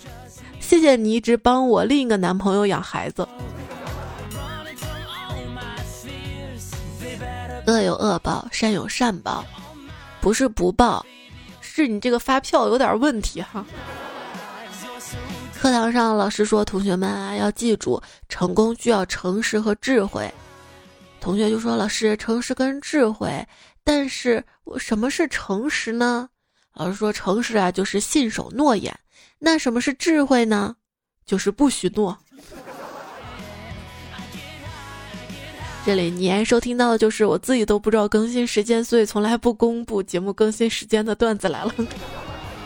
[0.60, 3.28] 谢谢你一直帮我另一个男朋友养孩子。”
[7.66, 9.46] 恶有恶报，善有善报，
[10.20, 11.06] 不是不报，
[11.62, 13.66] 是你这个发票有点问题哈。
[15.54, 20.30] 课堂上老师说：“同学们啊，要记住，成功需要诚实和智慧。”
[21.22, 23.48] 同学就说：“老师，诚实跟智慧，
[23.82, 26.28] 但是我什么是诚实呢？”
[26.76, 28.94] 老师说：“诚实啊，就是信守诺言。
[29.40, 30.76] 那什么是智慧呢？
[31.26, 32.18] 就是不许诺。”
[35.86, 41.76] 这里你爱收听到的就是我自己都不知道更新时间，所以从来不公布节目更新时间的段子来了。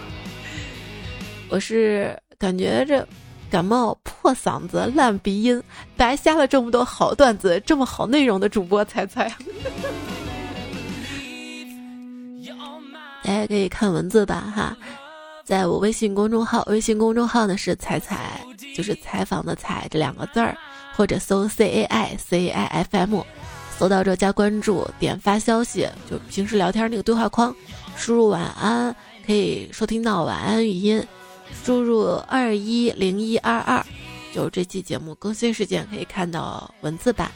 [1.49, 3.07] 我是感觉这
[3.49, 5.63] 感冒、破嗓子、烂鼻音，
[5.95, 9.33] 白瞎了这么多好段子、这么好内容的主播彩彩。
[13.23, 14.77] 大家可以看文字吧，哈，
[15.43, 18.39] 在我微信公众号，微信公众号呢是“彩彩”，
[18.75, 20.55] 就是采访的“采”这两个字儿。
[20.97, 23.23] 或者搜 c a i c i f m，
[23.77, 27.55] 搜到这加关注，点发消息，就平时聊天那个对话框，
[27.95, 31.05] 输入晚安可以收听到晚安语音，
[31.63, 33.85] 输入二一零一二二，
[34.33, 37.29] 就这期节目更新时间可以看到文字版。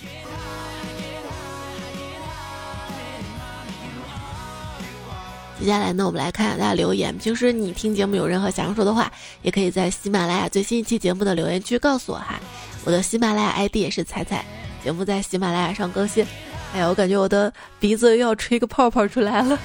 [5.59, 7.15] 接下来呢，我们来看看大家留言。
[7.19, 9.11] 平时你听节目有任何想要说的话，
[9.43, 12.39] 也可以在喜马拉雅最新一期节目的留言区告诉我哈。
[12.83, 14.43] 我的喜马拉雅 ID 也是彩彩，
[14.83, 16.25] 节目在喜马拉雅上更新。
[16.73, 19.59] 哎呀，我感觉我的鼻子又要吹个泡泡出来了。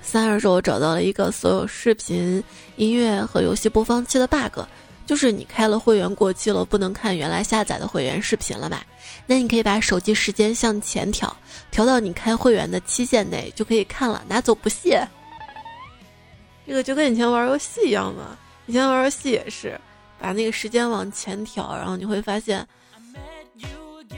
[0.00, 2.42] 三二说，我找到了一个所有视频、
[2.76, 4.60] 音乐和游戏播放器的 bug，
[5.06, 8.84] 就是你开了会员过期了，不能看原来下载的会员视频了吧？
[9.26, 11.34] 那你可以把手机时间向前调，
[11.70, 15.06] 调到你开会员的期限内就可以看了，拿走不谢。
[16.66, 19.80] 这个就跟以前玩游戏一样嘛，以前玩游戏也是。
[20.22, 22.64] 把那个时间往前调，然后你会发现，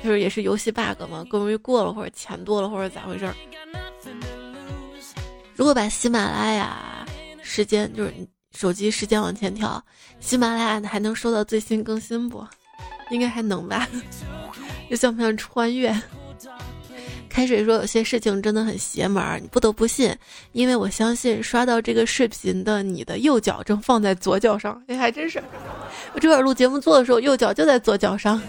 [0.02, 3.34] 就是也是游戏 bug 嘛，更容易过了或者钱多了或者咋回事儿。
[5.54, 7.06] 如果把喜马拉雅
[7.42, 8.12] 时间就是
[8.52, 9.82] 手机时间往前调，
[10.20, 12.46] 喜马拉雅还能收到最新更新不？
[13.08, 13.88] 应该还能吧？
[14.90, 15.90] 这像不像穿越？
[17.34, 20.16] 开水说：“有些事情真的很邪门儿，你不得不信，
[20.52, 25.42] 因为我相信刷到这个视频的你的右脚正放在左脚上。”哎，还真是，
[26.12, 28.40] 我这会儿录节目做的时候，右脚就在左脚上。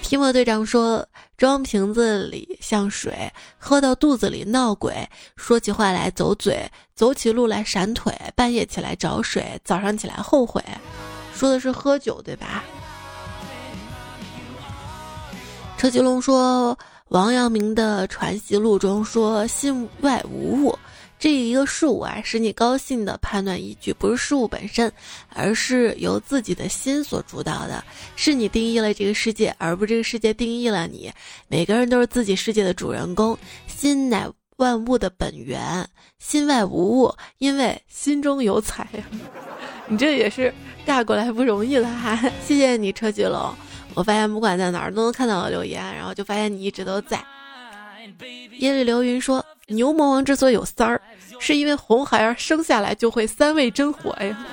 [0.00, 1.04] 提莫队长说
[1.36, 4.94] ：“装瓶子里像水，喝到肚子里闹鬼，
[5.34, 10.62] 说起话来走嘴，走起路来闪腿，半夜起来找水，早上起来后悔。”
[11.34, 12.62] 说的是喝酒对吧？
[15.76, 16.78] 车吉龙说。
[17.10, 20.78] 王阳明的《传习录》中说：“心外无物，
[21.18, 24.90] 这一个事物啊，使你高兴的判断依据不是事物本身，
[25.34, 27.82] 而是由自己的心所主导的。
[28.14, 31.10] 是你定义了这个世界，而不是这个世界定义了你。
[31.48, 35.84] 每个人都是自己世界的主人公，心乃万物的本源，
[36.20, 39.04] 心外无物，因为心中有彩呀。
[39.90, 40.54] 你这也是
[40.86, 43.52] 嫁过来不容易了哈， 谢谢你车菊龙。
[43.94, 47.22] 我发现不管在哪儿都能看到我留言，然后就发现你一直都在。
[48.58, 51.00] 夜里流云说，牛魔王之所以有三儿，
[51.38, 54.46] 是因为红孩儿生下来就会三味真火呀。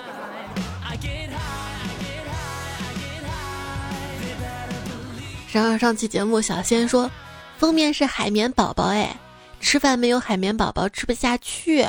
[5.47, 7.09] 上上期节目小仙说，
[7.57, 9.15] 封面是海绵宝宝，哎，
[9.59, 11.85] 吃饭没有海绵宝宝吃不下去。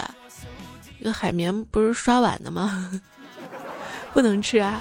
[0.99, 2.91] 这个海绵不是刷碗的吗？
[4.15, 4.81] 不能吃啊！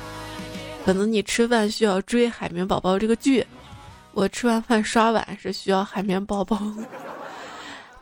[0.88, 3.46] 可能你吃饭需要追《海绵宝宝》这个剧，
[4.14, 6.58] 我吃完饭刷碗是需要海绵宝宝。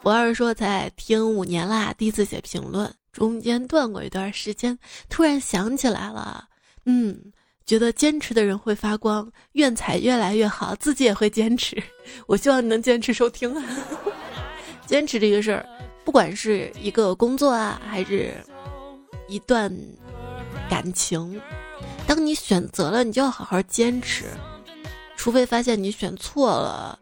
[0.04, 4.78] 不二说才听五年啦，第一次写评论，中间断过一段时间，
[5.10, 6.48] 突然想起来了，
[6.86, 7.20] 嗯，
[7.66, 11.82] 觉得坚持的人会发光，愿彩越来越好，自己也会坚持。
[12.28, 13.52] 我希望你能坚持收听，
[14.86, 15.66] 坚持这个事儿，
[16.04, 18.32] 不管是一个工作啊，还是
[19.28, 19.76] 一段。
[20.70, 21.40] 感情，
[22.08, 24.26] 当你选择了，你就要好好坚持，
[25.18, 26.98] 除非发现你选错了。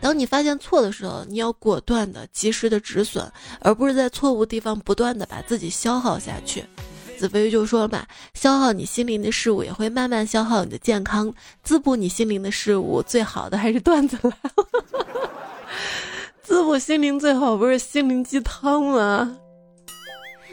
[0.00, 3.30] 当你发现错的时候，你要果断的、及时的止损，
[3.60, 6.64] 而不是在错误地方不断的把自己消耗下去。
[7.18, 11.32] 子飞就说嘛，消耗你心灵的事物，也会慢慢消耗你的健康。
[11.62, 14.32] 滋补你心灵的事物，最好的还是段子了。
[16.44, 19.38] 滋补心灵最好不是心灵鸡汤吗？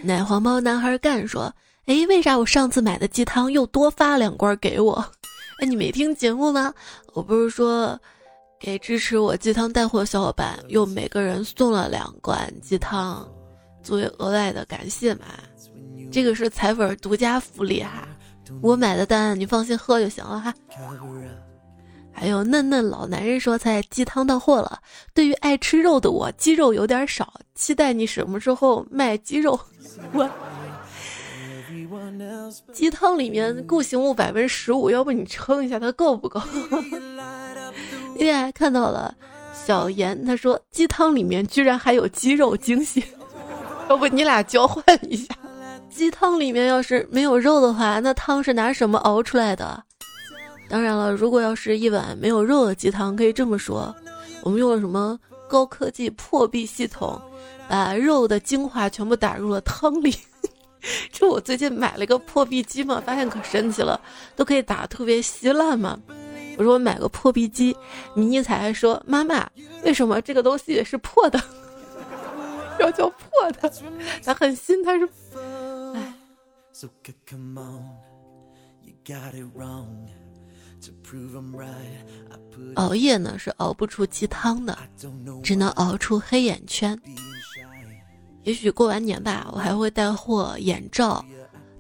[0.01, 1.53] 奶黄包男孩干说。
[1.85, 4.93] 哎，为啥我上次买的鸡汤又多发两罐给我？
[5.59, 6.73] 哎，你没听节目吗？
[7.13, 7.99] 我不是说
[8.57, 13.27] 给支持我鸡汤带货的小伙伴又每个人送了两罐鸡汤，
[13.83, 15.25] 作为额外的感谢嘛？
[16.09, 18.07] 这个是彩粉独家福利哈，
[18.61, 20.53] 我买的单你放心喝就行了哈。
[22.13, 24.79] 还有嫩嫩老男人说菜鸡汤到货了，
[25.13, 29.59] 对于爱吃肉的我，鸡肉有点少，期待你什么时候卖鸡肉？
[30.13, 30.29] 我。
[32.71, 36.41] 鸡汤里面固形物百分之十五，要不你称一下它够不够？
[38.15, 39.13] 那天还看到了
[39.53, 43.03] 小严，他说鸡汤里面居然还有鸡肉惊喜，
[43.89, 45.35] 要不你俩交换一下？
[45.89, 49.83] 鸡汤里面要是没有肉的话，那汤是拿什么熬出来的？
[50.69, 53.93] 当然了，如果要是一碗没有肉的鸡汤，可以这么说，
[54.43, 57.19] 我们用了什么高科技破壁系统，
[57.67, 60.15] 把肉的精华全部打入了汤里。
[61.11, 63.99] 这我最近买了个破壁机嘛，发现可神奇了，
[64.35, 65.99] 都可以打特别稀烂嘛。
[66.57, 67.75] 我说我买个破壁机，
[68.15, 69.49] 迷你彩还说妈妈，
[69.83, 71.41] 为什么这个东西是破的？
[72.79, 73.71] 要叫破的，
[74.23, 75.09] 它很新，它是，
[75.95, 76.13] 哎。
[82.75, 84.77] 熬夜呢是熬不出鸡汤的，
[85.41, 86.99] 只能熬出黑眼圈。
[88.43, 91.23] 也许过完年吧，我还会带货眼罩，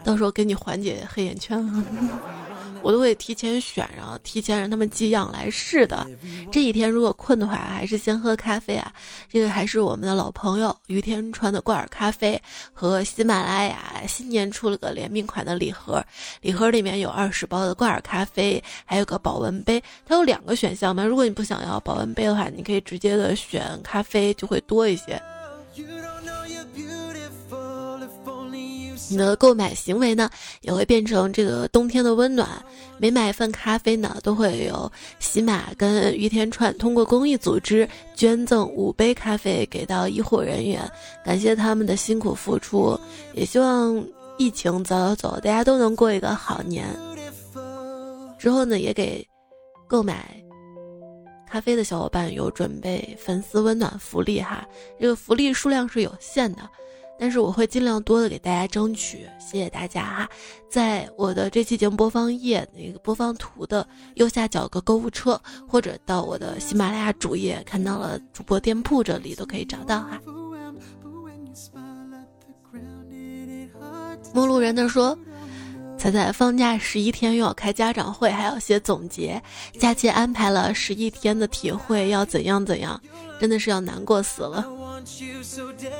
[0.03, 1.63] 到时候给你缓解黑眼圈。
[2.81, 6.05] 我都会提前选，然后提前让他们寄样来试的。
[6.51, 8.91] 这几天如果困的话，还是先喝咖啡啊。
[9.29, 12.37] 这个还是我们的老朋友于天川的挂耳咖啡
[12.73, 16.03] 和喜马拉雅新年出了个联名款的礼盒，
[16.41, 19.81] 礼盒里面有二十包的挂耳咖啡，还有个保温杯。
[20.05, 25.21] 它有两个选项嘛，如果你不想要保温杯的话，你可以直接的选咖啡，就会多一些。
[29.09, 30.29] 你的购买行为呢，
[30.61, 32.49] 也会变成这个冬天的温暖。
[32.97, 40.89] 每买一份咖啡呢，都会有喜马跟于天川通过公益组织捐赠五杯咖啡给到医护人员，
[41.23, 42.97] 感谢他们的辛苦付出。
[43.33, 44.03] 也希望
[44.37, 46.87] 疫情早早走，大家都能过一个好年。
[48.39, 49.27] 之后呢，也给
[49.87, 50.35] 购买
[51.49, 54.65] 咖啡的小伙伴有准备粉丝温暖福利哈，
[54.99, 56.61] 这个福利数量是有限的。
[57.23, 60.29] 但是我会尽量多的给大家争取，谢谢大家哈！
[60.69, 70.19] 在我的这期节目播放页那个播放图的右下角个购物车，或者到我的喜马拉雅主页看到了主播店铺这里都可以找到哈。
[74.33, 75.17] 陌路人的说，
[75.97, 79.41] 彩彩放假十一天又要开家长会，还要写总结，
[79.79, 83.01] 假期安排了十一天的体会要怎样怎样，
[83.39, 84.67] 真的是要难过死了。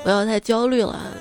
[0.02, 1.12] 不要太焦虑了，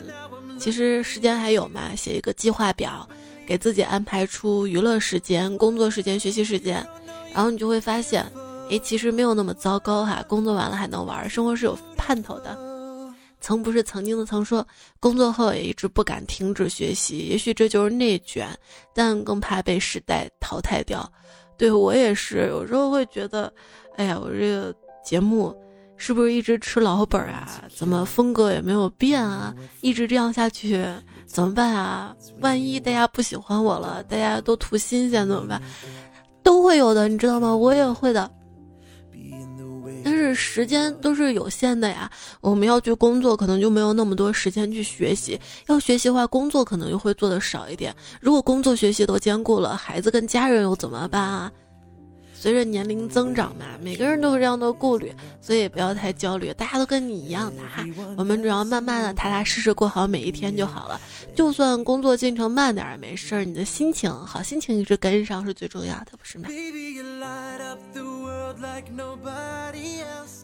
[0.60, 3.08] 其实时间还有嘛，写一个计划表，
[3.46, 6.86] 给自己安排出娱乐时间、工作时间、学习时间，
[7.34, 8.26] 然后你就会发现，
[8.70, 10.24] 哎，其实没有那么糟糕哈。
[10.28, 12.58] 工作完了还能玩，生活是有盼头的。
[13.42, 14.66] 曾不是曾经的曾说，
[15.00, 18.48] 工作后也一直不敢停止学习，也许这就是内卷，
[18.94, 21.12] 但更怕被时代淘汰掉。
[21.58, 23.54] 对我也是，有时候会觉得，
[23.98, 25.54] 哎呀，我这个节目。
[25.98, 27.48] 是不是一直吃老本啊？
[27.74, 29.54] 怎么风格也没有变啊？
[29.82, 30.86] 一直这样下去
[31.26, 32.16] 怎么办啊？
[32.42, 35.62] 万一大家不喜欢我了，大家都图新鲜怎么办？
[36.44, 37.56] 都会有的，你知道吗？
[37.56, 38.30] 我也会的。
[40.06, 45.40] 但是时间都是有限的呀，我们要去工作，可能就没有那么多时间去学习。
[45.68, 47.96] 要学习的话，工作可能又会做的少一点。
[48.20, 51.50] 如果工作学习都兼顾了，孩子跟家人又怎么办啊？
[52.44, 56.54] 随着年龄增长嘛，每个人都有这样的顾虑，所以不要太焦虑。
[56.56, 57.86] 大家都跟你一样的哈，
[58.18, 61.00] 我们只要慢慢的、踏踏实实过好每一天就好了。
[61.34, 66.50] 就算工作进程慢点也没事儿，你的心情好，心情一直跟上是最重要的，不是吗？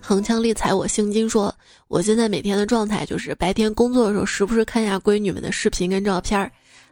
[0.02, 1.54] 横枪立彩我姓金说，
[1.90, 6.50] 我现在每天的状态就是白天工作的时候，时不时看一下闺女们的视频跟照片儿，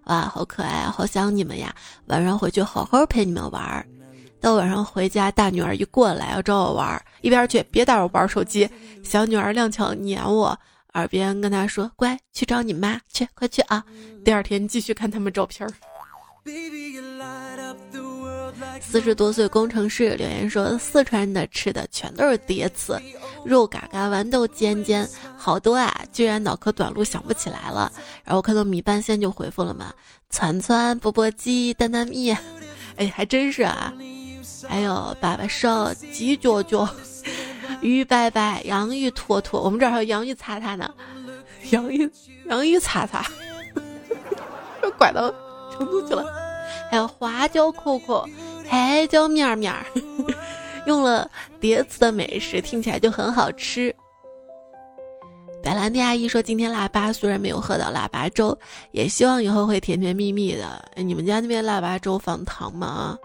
[0.07, 1.73] 哇，好可爱啊，好想你们呀！
[2.07, 3.87] 晚上回去好好陪你们玩儿。
[4.39, 8.69] 到晚上回家，大女儿一过来要找我玩，一边去，别打扰我玩手机。
[9.03, 10.57] 小女儿踉跄撵我，
[10.93, 13.83] 耳边跟她说：“乖，去找你妈，去，快去啊！”
[14.23, 15.67] 第二天继续看他们照片。
[18.79, 23.01] 四十多岁工程师留言说：“四川的吃的全都是叠词，
[23.43, 26.03] 肉嘎嘎，豌豆尖尖，好多啊！
[26.13, 27.91] 居然脑壳短路想不起来了。”
[28.23, 29.91] 然后看到米半仙就回复了嘛
[30.29, 32.37] ：“攒攒、钵钵鸡、担担面。”
[32.95, 33.93] 哎，还真是啊。
[34.67, 36.87] 还有粑粑烧、鸡脚脚、
[37.81, 40.93] 鱼摆摆、洋芋坨坨，我们这儿还有洋芋擦擦呢，
[41.71, 42.09] 洋芋
[42.45, 43.25] 洋芋擦擦，
[44.81, 45.29] 又 拐到
[45.71, 46.25] 成都去了。
[46.89, 48.25] 还有花椒扣扣、
[48.67, 49.73] 海椒面面，
[50.87, 51.29] 用了
[51.59, 53.93] 叠词的美食，听起来就很好吃。
[55.61, 58.57] 白兰地阿姨说：“今天腊八虽然没有喝到腊八粥，
[58.91, 60.89] 也希望以后会甜甜蜜蜜的。
[60.95, 63.17] 你们家那边腊八粥放糖吗？”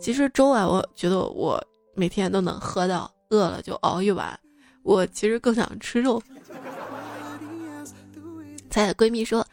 [0.00, 1.62] 其实粥啊，我觉得我
[1.94, 4.38] 每天都能喝到，饿了就熬一碗。
[4.82, 6.20] 我其实更想吃肉。
[8.70, 9.46] 彩彩闺蜜说：“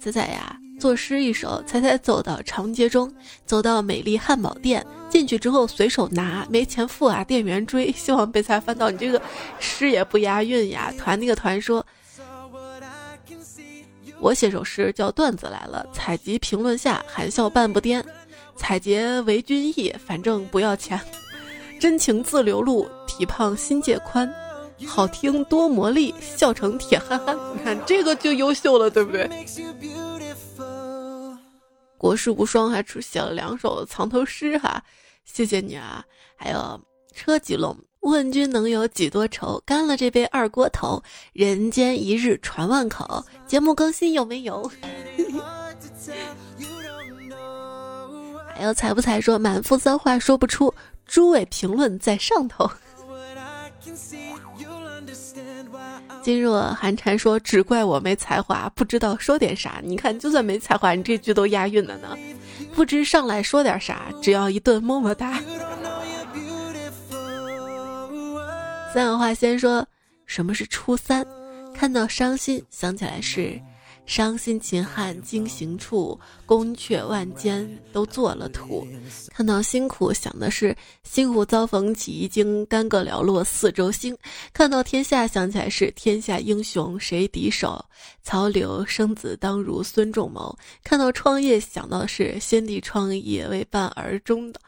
[0.00, 1.62] 彩彩呀，作诗一首。
[1.64, 3.14] 彩彩走到长街中，
[3.46, 7.92] 走到美丽汉堡店，进去之后随手拿，没钱付啊，店员追。
[7.92, 9.22] 希望被菜翻到你这个
[9.60, 11.86] 诗也不押韵呀。”团那个团说
[14.18, 18.04] ：“我写首诗叫段子来了，采集评论下含笑半步颠。”
[18.56, 21.00] 采撷为君意，反正不要钱。
[21.80, 24.32] 真情自流露，体胖心界宽，
[24.86, 27.36] 好听多魔力，笑成铁憨憨。
[27.54, 29.28] 你看这个就优秀了，对不对？
[31.98, 34.82] 国士无双还出写了两首藏头诗哈，
[35.24, 36.04] 谢谢你啊！
[36.36, 36.80] 还有
[37.14, 39.62] 车吉龙，问君能有几多愁？
[39.64, 41.02] 干了这杯二锅头，
[41.32, 43.24] 人间一日传万口。
[43.46, 44.70] 节目更新有没有？
[48.56, 50.72] 还有财不财说满腹脏话说不出，
[51.06, 52.70] 诸位评论在上头。
[56.22, 59.80] 今若寒蝉说只怪我没才华，不知道说点啥。
[59.82, 62.16] 你看，就算没才华，你这句都押韵了呢。
[62.74, 65.38] 不知上来说点啥，只要一顿么么哒。
[68.94, 69.86] 三氧化先说
[70.24, 71.26] 什么是初三？
[71.74, 73.60] 看到伤心，想起来是。
[74.06, 78.86] 伤心秦汉经行处，宫阙万间都做了土。
[79.30, 84.16] 看到辛苦，想的是辛苦遭逢起一经，干戈寥落四周星。
[84.52, 87.82] 看到天下，想起来是天下英雄谁敌手？
[88.22, 90.56] 曹刘生子当如孙仲谋。
[90.82, 94.60] 看到创业，想到是先帝创业未半而终的。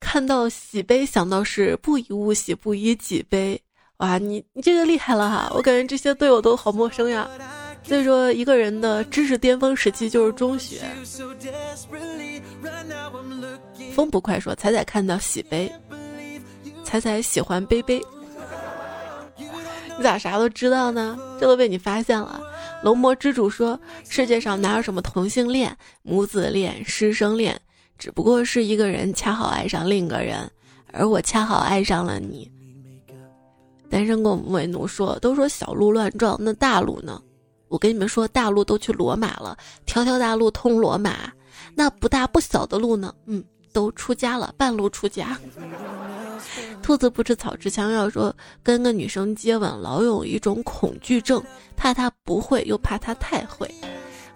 [0.00, 3.60] 看到喜悲，想到是不以物喜，不以己悲。
[3.98, 5.50] 哇，你你这个厉害了哈！
[5.54, 7.28] 我感觉这些队友都好陌生呀。
[7.88, 10.82] 所以说，一个人的知识巅峰时期就是中学。
[13.94, 15.72] 风不快说，彩彩看到喜悲，
[16.84, 17.98] 彩彩喜欢杯杯。
[19.96, 21.18] 你咋啥都知道呢？
[21.40, 22.38] 这都被你发现了。
[22.82, 27.58] 龙魔之主说，世界上哪有什么同性恋、母子恋、师生恋，
[27.98, 30.48] 只不过是一个人恰好爱上另一个人，
[30.92, 32.52] 而我恰好爱上了你。
[33.88, 37.18] 单身狗为奴说，都说小鹿乱撞，那大鹿呢？
[37.68, 39.56] 我跟你们说，大路都去罗马了，
[39.86, 41.32] 条条大路通罗马。
[41.74, 43.14] 那不大不小的路呢？
[43.26, 45.38] 嗯，都出家了，半路出家。
[46.82, 51.42] 兔子不吃草吃枪药说，跟个女生接吻，老有一种恐惧症，
[51.76, 53.68] 怕她不会，又怕她太会。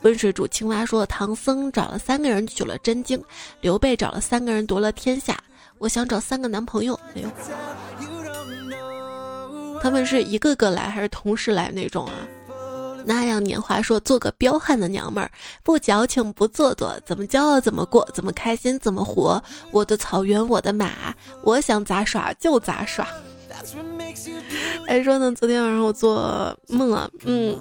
[0.02, 3.22] 温水煮青蛙说，唐僧找了三个人取了真经，
[3.60, 5.38] 刘备找了三个人夺了天下。
[5.78, 7.30] 我想找三个男朋友，哎有，
[9.80, 12.12] 他们是一个个来还是同时来那种啊？
[13.04, 15.30] 那样年华说做个彪悍的娘们儿，
[15.62, 19.42] 不矫情不做作，怎么骄傲怎么过，怎么开心怎么活。
[19.70, 23.06] 我的草原我的马，我想咋耍就咋耍。
[24.86, 27.56] 哎，说呢，昨天晚上我做梦了，嗯，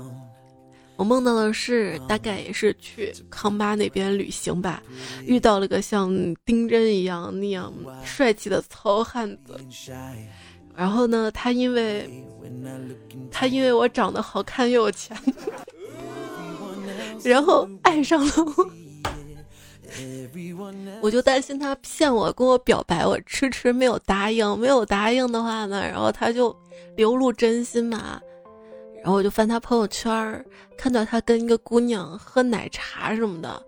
[0.96, 4.82] 我梦到的是大概也是去康巴那边旅行吧，
[5.26, 6.10] 遇到了个像
[6.46, 7.72] 丁真一样那样
[8.04, 9.60] 帅气的糙汉子，
[10.76, 12.24] 然后呢，他因为
[13.30, 15.18] 他因为我长得好看又有钱，
[17.24, 18.72] 然后爱上了我。
[21.02, 24.58] 我就担心他骗我，跟我表白，我迟迟没有答应。
[24.58, 26.56] 没有答应的话呢，然后他就
[26.96, 28.22] 流露真心嘛。
[29.04, 30.46] 然后我就翻他朋友圈，
[30.78, 33.62] 看到他跟一个姑娘喝奶茶什么的，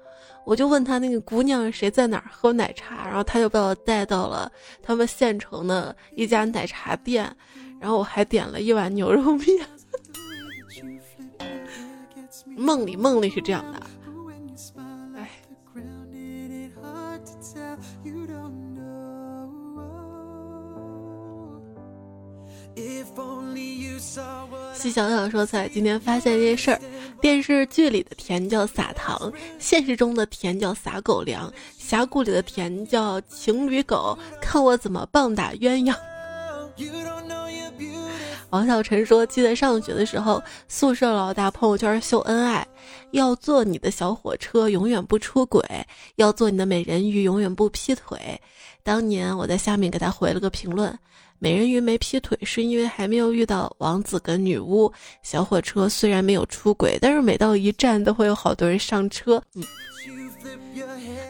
[0.45, 7.33] 我就问他那个姑娘谁在哪儿喝奶茶，然后他就把我带到了他们县城的一家奶茶店，
[7.79, 9.65] 然后我还点了一碗牛肉面。
[12.57, 13.81] 梦里梦里是这样的。
[15.15, 15.29] 哎
[24.73, 26.79] 西小小说菜今天发现一件事儿：
[27.23, 34.19] 电视剧里的甜叫撒糖，现实中的甜叫撒狗粮，峡谷里的甜叫情侣狗。
[34.41, 35.95] 看我怎么棒打鸳鸯！
[38.49, 42.67] 王小晨说：“记得上学的时候，宿舍老大朋友圈秀恩爱，
[43.11, 45.63] 要坐你的小火车，永远不出轨；
[46.17, 48.19] 要做你的美人鱼，永远不劈腿。”
[48.83, 50.99] 当年我在下面给他回了个评论。
[51.43, 54.89] 美人鱼没劈腿，是因为还没有遇到王子跟女巫。
[55.23, 59.43] 小火车虽然没有出轨，但是每到一站都会有好多人上车。
[59.53, 59.61] 嗯。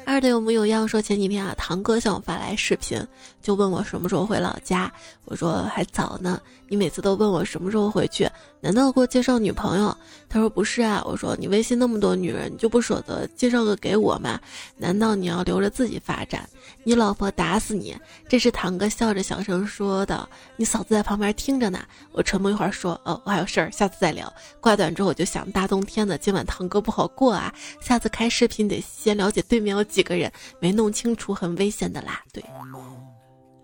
[0.05, 3.03] 二队有模有样说前几天啊，堂哥向我发来视频，
[3.43, 4.91] 就问我什么时候回老家。
[5.25, 8.29] 我说还早呢，你每次都问我什么时候回去，
[8.59, 9.95] 难道给我介绍女朋友？
[10.27, 11.01] 他说不是啊。
[11.05, 14.39] 我说你微信那么多女人，你就不舍得介绍个给我吗？
[14.77, 16.47] 难道你要留着自己发展？
[16.83, 17.95] 你老婆打死你！
[18.27, 21.79] 这是堂哥笑着小声说的，你嫂子在旁边听着呢。
[22.11, 24.31] 我沉默一会儿说，哦，我还有事儿，下次再聊。
[24.59, 32.21] 挂断之后我就想，大冬天的，今晚堂哥不好过啊，下次开视频得先了解对面有几个人，没弄清楚很危险的啦。
[32.31, 32.43] 对，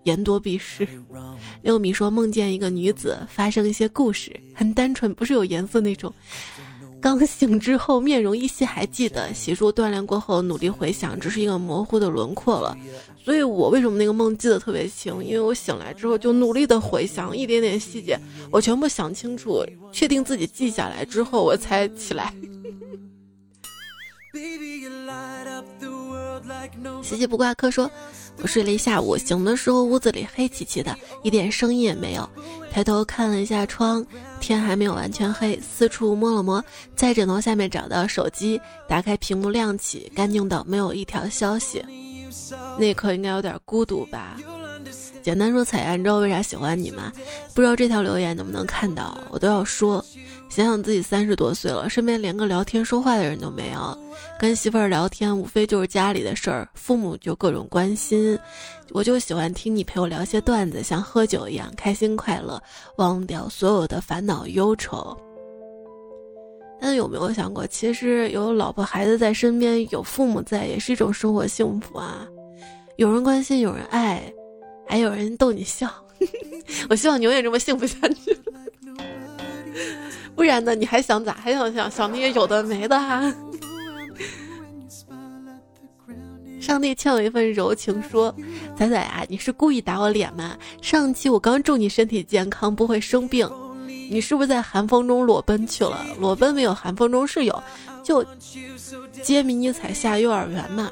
[0.04, 0.86] 言多必失。
[1.62, 6.12] 六米说梦见一个女子发生一些故事，很单纯，不是有颜色那种。
[7.02, 12.76] 刚醒之后，面容依稀还记得；洗漱锻炼过后，努力回想，只是一个模糊的轮廓了。
[13.24, 15.24] 所以我为什么那个梦记得特别清？
[15.24, 18.20] 因为我醒来之后就努力的回想一点点细节，
[18.50, 22.34] 我全部想清楚，确定自己记下来之后，我才起来。
[27.02, 27.90] 谢谢 不挂科说。
[28.42, 32.28] 我睡了一下午，醒的时候屋子里黑漆漆的，一点声音也没有。
[32.70, 34.04] 抬头看了一下窗，
[34.40, 36.64] 天还没有完全黑，四处摸了摸，
[36.96, 41.84] 在枕头下面找到手机，打开屏幕亮起，干净到没有一条消息。
[42.78, 44.36] 那一刻应该有点孤独吧。
[45.22, 47.12] 简单说，彩你知道为啥喜欢你吗？
[47.54, 50.04] 不知道这条留言能不能看到，我都要说。
[50.50, 53.96] 想想自己三十多岁了，身边连个聊天说话的人都没有，
[54.38, 58.36] 跟媳妇儿聊天无非就是家里的事儿，父母就各种关心，
[58.90, 62.60] 我就喜欢听你陪我聊些段子，像喝酒一样开心快乐，
[62.96, 65.16] 忘掉所有的烦恼忧愁。
[66.80, 72.26] 但有没有想过，其实有老婆孩子在身边，有父母在，也是一种生活幸福啊！
[72.96, 74.20] 有人关心，有人爱，
[74.86, 75.88] 还有人逗你笑。
[76.90, 78.36] 我希望你永远这么幸福下去。
[80.40, 80.74] 不然呢？
[80.74, 81.34] 你还想咋？
[81.34, 83.30] 还想想想那些有的没的哈？
[86.58, 88.34] 上帝欠我一份柔情，说
[88.74, 90.56] ：“仔仔啊，你是故意打我脸吗？
[90.80, 93.46] 上期我刚祝你身体健康，不会生病，
[94.10, 96.06] 你是不是在寒风中裸奔去了？
[96.18, 97.62] 裸奔没有，寒风中是有。
[98.02, 98.24] 就
[99.22, 100.90] 接迷你彩下幼儿园嘛，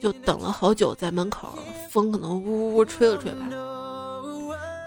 [0.00, 1.48] 就等了好久在门口，
[1.90, 3.48] 风可能呜呜吹了吹吧。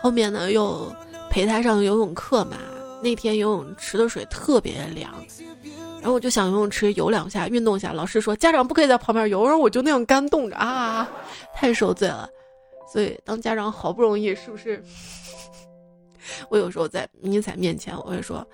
[0.02, 0.90] 后面呢，又
[1.30, 2.56] 陪他上游泳课嘛。”
[3.02, 5.12] 那天游泳池的水特别凉，
[6.00, 7.92] 然后我就想游泳池游两下，运动一下。
[7.92, 11.10] 老师说家长不可以在旁边游，然后我就那样干冻着啊，
[11.56, 12.30] 太受罪了。
[12.92, 14.84] 所以当家长好不容易，是不是？
[16.50, 18.46] 我有时候在迷彩面前，我会说：“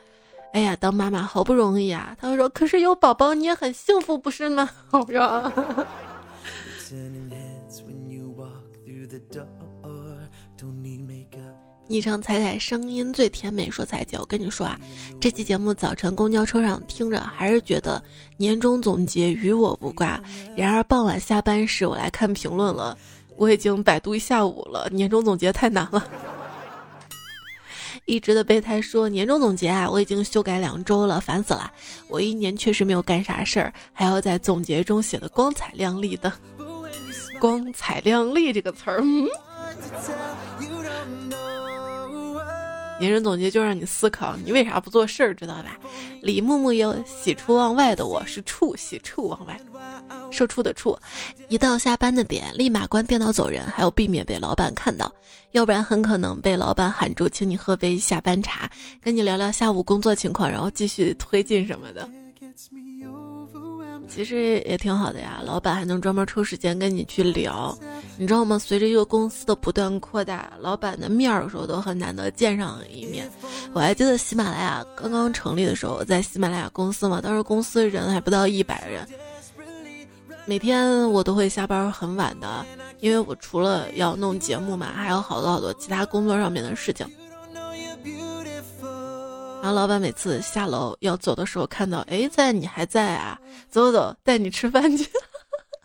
[0.54, 5.52] 哎呀，当妈妈好不容易啊。”他会说：“可是有宝宝你也很幸福，不是吗？”我说。
[11.90, 14.78] 昵称彩彩声音最甜美，说彩姐，我跟你说啊，
[15.22, 18.04] 这期节目早晨公交车上听着，还是觉得
[18.36, 20.22] 年终总结与我无关。
[20.56, 22.98] 然而傍晚下班时，我来看评论了，
[23.38, 26.06] 我已经百度一下午了，年终总结太难了。
[28.04, 31.72] 一直的备胎说年终总结啊，我已经修改两周了，烦死了。
[32.10, 36.34] 我一年确实没有干啥事儿，还要在总结中写的光彩亮丽的，
[37.40, 39.02] 光彩亮丽这个词儿。
[43.00, 45.78] 人生总结就让你思考，你为啥不做事儿，知道吧？
[46.22, 49.60] 李木木有喜出望外的我是处喜出望外，
[50.32, 50.98] 受处的处。
[51.48, 55.14] 一到下班的点，立马关电脑走人，还有避免被老板看到，
[55.52, 58.70] 要不然很可能被老板喊住，请你喝杯下班茶，
[59.02, 62.10] 跟你聊聊下午工作情况，然后继续推进什么的。
[64.08, 67.78] 其实也挺好的呀，老板还能专门抽时间跟你去聊，
[68.18, 68.58] 你知道吗？
[68.58, 73.30] 随着一个公司的不断扩大，老板的面儿有时候都很难得见上一面。
[73.74, 79.06] 我还记得喜马拉雅刚刚成立的时候，在喜马拉雅公司嘛，当时公司人还不到一百人，
[80.46, 82.66] 每天我都会下班很晚的，
[83.02, 87.06] 因为我除了要弄节目嘛，还有好多好多其他工作上面的事情。
[89.68, 93.38] 然后老板每次下楼要走的时候，看到哎，在你还在啊，
[93.70, 95.06] 走走，带你吃饭去。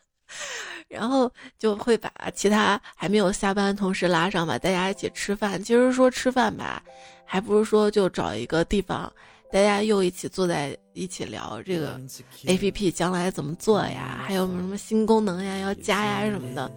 [0.89, 1.29] 然后
[1.59, 5.61] 就会把其他还没有下班的同事拉上吧，大家一起吃饭。
[5.61, 6.81] 其实说吃饭吧，
[7.25, 9.13] 还不如说就找一个地方，
[9.51, 12.01] 大家又一起坐在一起聊这个
[12.47, 16.71] A P P 将来怎么做呀，还有什么新功能呀要加呀什么的。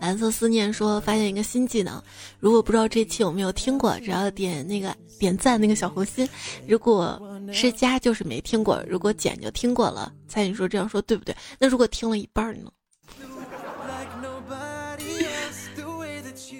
[0.00, 2.02] 蓝色思念说发现一个新技能，
[2.38, 6.28] 如果不知道这期有没有听过，只要点那个点赞那个小红心，
[6.66, 7.20] 如果
[7.52, 10.12] 是加就是没听过，如果减就听过了。
[10.28, 11.34] 猜你说这样说对不对？
[11.58, 12.70] 那如果听了一半呢？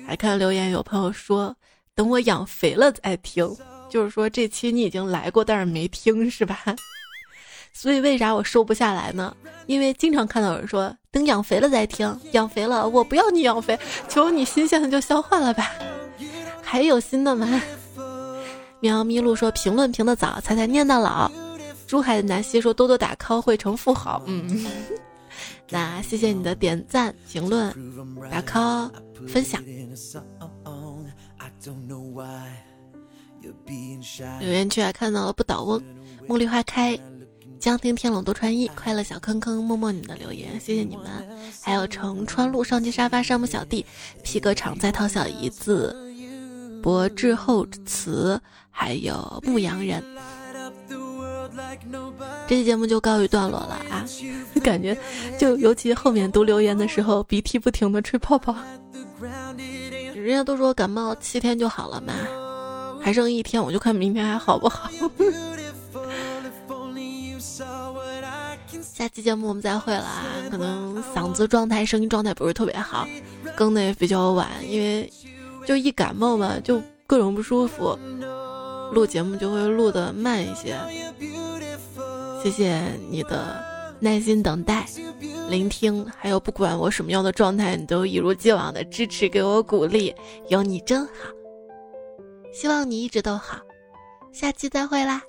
[0.07, 1.55] 还看留言，有朋友说
[1.95, 3.57] 等我养肥了再听，
[3.91, 6.65] 就是说这期你已经来过，但是没听是吧？
[7.73, 9.37] 所以为啥我瘦不下来呢？
[9.67, 15.73] 因为经常看到有人说等养肥了再听，养肥了我不要你养肥，求你新鲜的就消化了吧。
[16.63, 17.59] 还有新的吗？
[18.81, 21.33] 喵咪路说评论评的早，彩彩念到老。
[21.87, 24.23] 珠海的南希说多多打 call 会成富豪。
[24.27, 24.67] 嗯，
[25.71, 27.73] 那谢谢你的点赞、评论、
[28.31, 28.91] 打 call、
[29.27, 29.65] 分享。
[34.39, 35.83] 留言区还看到了不倒翁，
[36.29, 36.99] 茉莉花开。
[37.59, 41.07] 江听天冷多穿衣，快乐小坑坑，默默你的留言，谢谢你们。
[41.63, 43.85] 还有乘川路上级沙发山姆小弟，
[44.23, 45.97] 皮革厂在逃小姨子，
[46.83, 48.41] 博智厚慈，
[48.71, 50.03] 还有牧羊人。
[52.47, 54.05] 这期节目就告一段落了啊！
[54.63, 54.97] 感觉
[55.39, 58.55] 就尤其后面读留言的时候，鼻涕不停的吹泡泡。
[60.15, 62.13] 人家都说感冒七天就好了嘛，
[63.01, 64.91] 还剩一天，我就看明天还好不好。
[68.97, 70.25] 下期节目我们再会了啊！
[70.51, 73.07] 可能嗓子状态、声音状态不是特别好，
[73.55, 75.13] 更的也比较晚，因为
[75.67, 77.95] 就一感冒嘛，就各种不舒服，
[78.95, 80.75] 录节目就会录的慢一些。
[82.43, 82.81] 谢谢
[83.11, 83.63] 你的
[84.01, 84.87] 耐心等待、
[85.51, 90.15] 聆听，还有不管我什么样的状态，你都一如既往的支持给我鼓励，
[90.49, 91.13] 有你真好。
[92.51, 93.59] 希望你一直都好，
[94.33, 95.21] 下期再会啦！